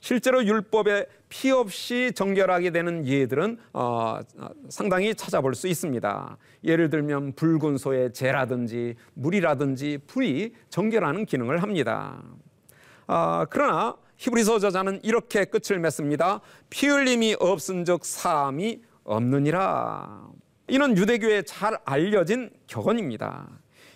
실제로 0.00 0.44
율법에 0.44 1.06
피 1.28 1.50
없이 1.50 2.12
정결하게 2.14 2.70
되는 2.70 3.06
예들은 3.06 3.58
어, 3.72 4.20
상당히 4.68 5.14
찾아볼 5.14 5.54
수 5.54 5.66
있습니다. 5.66 6.36
예를 6.64 6.90
들면 6.90 7.32
붉은 7.32 7.78
소의 7.78 8.12
재라든지 8.12 8.94
물이라든지 9.14 9.98
불이 10.06 10.54
정결하는 10.70 11.26
기능을 11.26 11.62
합니다. 11.62 12.22
아, 13.06 13.46
그러나 13.50 13.96
히브리서 14.18 14.58
저자는 14.58 15.00
이렇게 15.02 15.44
끝을 15.44 15.78
맺습니다. 15.78 16.40
피 16.70 16.88
흘림이 16.88 17.36
없은즉 17.38 18.04
사함이 18.04 18.82
없느니라. 19.04 20.28
이는 20.68 20.96
유대교에 20.96 21.42
잘 21.42 21.78
알려진 21.84 22.50
격언입니다. 22.66 23.48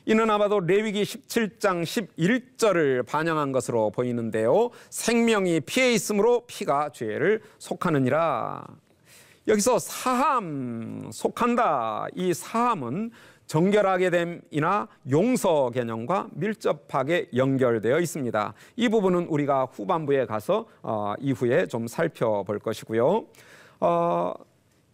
이는 0.06 0.28
아마도 0.30 0.58
레위기 0.58 1.02
17장 1.02 1.84
11절을 1.84 3.06
반영한 3.06 3.52
것으로 3.52 3.90
보이는데요. 3.90 4.70
생명이 4.90 5.60
피에 5.60 5.92
있으므로 5.92 6.44
피가 6.46 6.90
죄를 6.90 7.40
속하느니라. 7.58 8.64
여기서 9.46 9.78
사함 9.78 11.10
속한다. 11.12 12.06
이 12.14 12.32
사함은 12.32 13.10
정결하게 13.46 14.10
됨이나 14.10 14.88
용서 15.10 15.70
개념과 15.70 16.28
밀접하게 16.32 17.28
연결되어 17.36 18.00
있습니다. 18.00 18.54
이 18.76 18.88
부분은 18.88 19.26
우리가 19.26 19.66
후반부에 19.66 20.26
가서 20.26 20.66
어, 20.82 21.14
이후에 21.20 21.66
좀 21.66 21.86
살펴볼 21.86 22.60
것이고요. 22.60 23.26
어, 23.80 24.32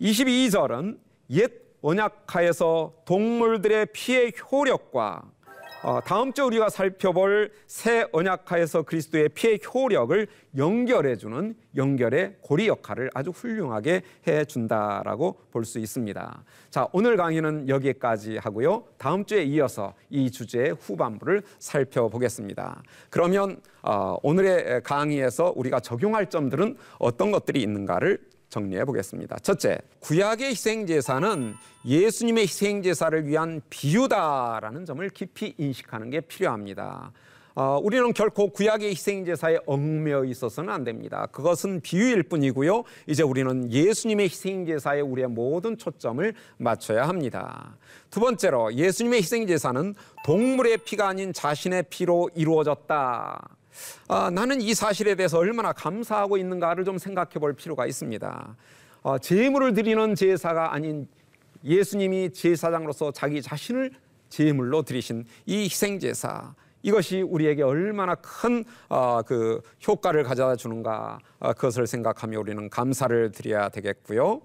22절은 0.01 0.99
옛 1.31 1.68
언약하에서 1.83 2.93
동물들의 3.05 3.87
피의 3.93 4.33
효력과 4.51 5.23
어, 5.81 6.01
다음 6.05 6.33
주 6.33 6.43
우리가 6.43 6.71
살펴볼 6.71 7.53
새 7.69 8.05
언약하에서 8.11 8.83
그리스도의 8.83 9.29
피의 9.29 9.61
효력을 9.73 10.27
연결해주는 10.57 11.55
연결의 11.77 12.37
고리 12.41 12.67
역할을 12.67 13.11
아주 13.15 13.31
훌륭하게 13.31 14.03
해준다라고 14.27 15.39
볼 15.53 15.65
수 15.65 15.79
있습니다. 15.79 16.45
자, 16.71 16.89
오늘 16.93 17.17
강의는 17.17 17.69
여기까지 17.69 18.39
하고요. 18.39 18.87
다음 18.99 19.25
주에 19.25 19.45
이어서 19.45 19.95
이 20.11 20.33
주제의 20.33 20.75
후반부를 20.81 21.43
살펴보겠습니다. 21.61 22.83
그러면 23.09 23.61
어, 23.83 24.17
오늘의 24.25 24.83
강의에서 24.83 25.53
우리가 25.55 25.79
적용할 25.79 26.29
점들은 26.29 26.77
어떤 26.99 27.31
것들이 27.31 27.63
있는가를 27.63 28.19
정리해 28.49 28.85
보겠습니다. 28.85 29.39
첫째, 29.41 29.79
구약의 30.01 30.51
희생 30.51 30.87
제사는 30.87 31.55
예수님의 31.85 32.45
희생 32.45 32.83
제사를 32.83 33.27
위한 33.27 33.61
비유다라는 33.71 34.85
점을 34.85 35.09
깊이 35.11 35.55
인식하는 35.59 36.11
게 36.11 36.21
필요합니다. 36.21 37.13
어, 37.55 37.77
우리는 37.83 38.13
결코 38.13 38.51
구약의 38.51 38.91
희생 38.91 39.25
제사에 39.25 39.59
얽매여 39.67 40.27
있어서는 40.27 40.73
안 40.73 40.85
됩니다. 40.85 41.27
그것은 41.33 41.81
비유일 41.81 42.23
뿐이고요. 42.23 42.85
이제 43.09 43.25
우리는 43.25 43.73
예수님의 43.73 44.27
희생 44.27 44.65
제사에 44.65 45.01
우리의 45.01 45.27
모든 45.27 45.77
초점을 45.77 46.33
맞춰야 46.57 47.09
합니다. 47.09 47.77
두 48.11 48.21
번째로 48.21 48.73
예수님의 48.75 49.19
희생 49.19 49.47
제사는 49.49 49.97
동물의 50.25 50.79
피가 50.85 51.09
아닌 51.09 51.33
자신의 51.33 51.87
피로 51.91 52.31
이루어졌다. 52.37 53.58
아, 54.09 54.31
나는 54.31 54.61
이 54.61 54.75
사실에 54.75 55.15
대해서 55.15 55.39
얼마나 55.39 55.73
감사하고 55.73 56.37
있는가를 56.37 56.85
좀 56.85 56.99
생각해 56.99 57.35
볼 57.41 57.53
필요가 57.53 57.87
있습니다. 57.87 58.57
어, 59.03 59.19
제물을 59.19 59.75
드리는 59.75 60.15
제사가 60.15 60.73
아닌 60.73 61.09
예수님이 61.65 62.33
제사장으로서 62.33 63.13
자기 63.13 63.43
자신을 63.43 63.93
제물로 64.29 64.83
드리신 64.83 65.25
이 65.47 65.65
희생 65.65 65.99
제사 65.99 66.55
이것이 66.83 67.23
우리에게 67.23 67.63
얼마나 67.63 68.15
큰그 68.15 68.65
어, 68.89 69.21
효과를 69.87 70.23
가져다 70.23 70.57
주는가 70.57 71.19
어, 71.41 71.53
그것을 71.53 71.87
생각하며 71.87 72.39
우리는 72.39 72.71
감사를 72.71 73.33
드려야 73.33 73.69
되겠고요. 73.69 74.43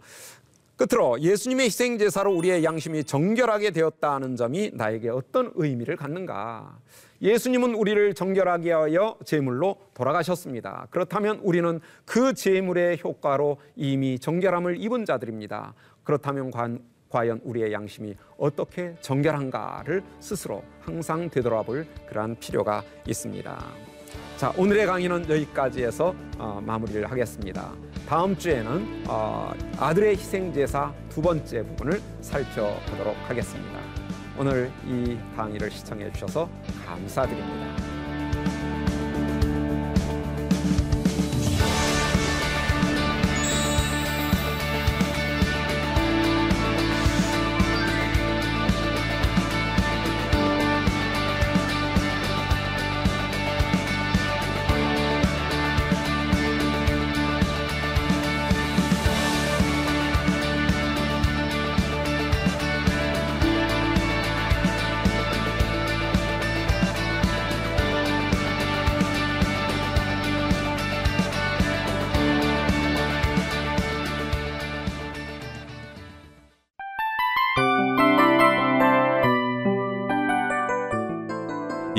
끝으로 0.76 1.19
예수님의 1.22 1.67
희생 1.67 1.98
제사로 1.98 2.34
우리의 2.36 2.63
양심이 2.63 3.04
정결하게 3.04 3.72
되었다는 3.72 4.36
점이 4.36 4.72
나에게 4.74 5.10
어떤 5.10 5.52
의미를 5.56 5.96
갖는가? 5.96 6.80
예수님은 7.23 7.73
우리를 7.73 8.13
정결하게 8.13 8.73
하여 8.73 9.15
제물로 9.23 9.77
돌아가셨습니다. 9.93 10.88
그렇다면 10.91 11.39
우리는 11.41 11.79
그 12.03 12.33
제물의 12.33 12.99
효과로 13.01 13.57
이미 13.77 14.19
정결함을 14.19 14.81
입은 14.81 15.05
자들입니다. 15.05 15.73
그렇다면 16.03 16.51
과연 17.09 17.39
우리의 17.43 17.71
양심이 17.71 18.17
어떻게 18.38 18.95
정결한가를 18.99 20.03
스스로 20.19 20.63
항상 20.81 21.29
되돌아볼 21.29 21.88
그러한 22.09 22.36
필요가 22.39 22.83
있습니다. 23.07 23.65
자, 24.36 24.53
오늘의 24.57 24.86
강의는 24.86 25.29
여기까지 25.29 25.86
해서 25.86 26.13
어, 26.38 26.62
마무리를 26.62 27.09
하겠습니다. 27.09 27.71
다음 28.05 28.36
주에는 28.36 29.05
어, 29.07 29.53
아들의 29.77 30.17
희생제사 30.17 30.93
두 31.07 31.21
번째 31.21 31.63
부분을 31.63 32.01
살펴보도록 32.19 33.15
하겠습니다. 33.29 33.83
오늘 34.38 34.72
이 34.86 35.17
강의를 35.36 35.69
시청해 35.69 36.12
주셔서 36.13 36.50
감사드립니다. 36.86 38.03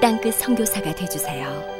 땅끝 0.00 0.34
선교사가 0.34 0.94
되주세요 0.94 1.75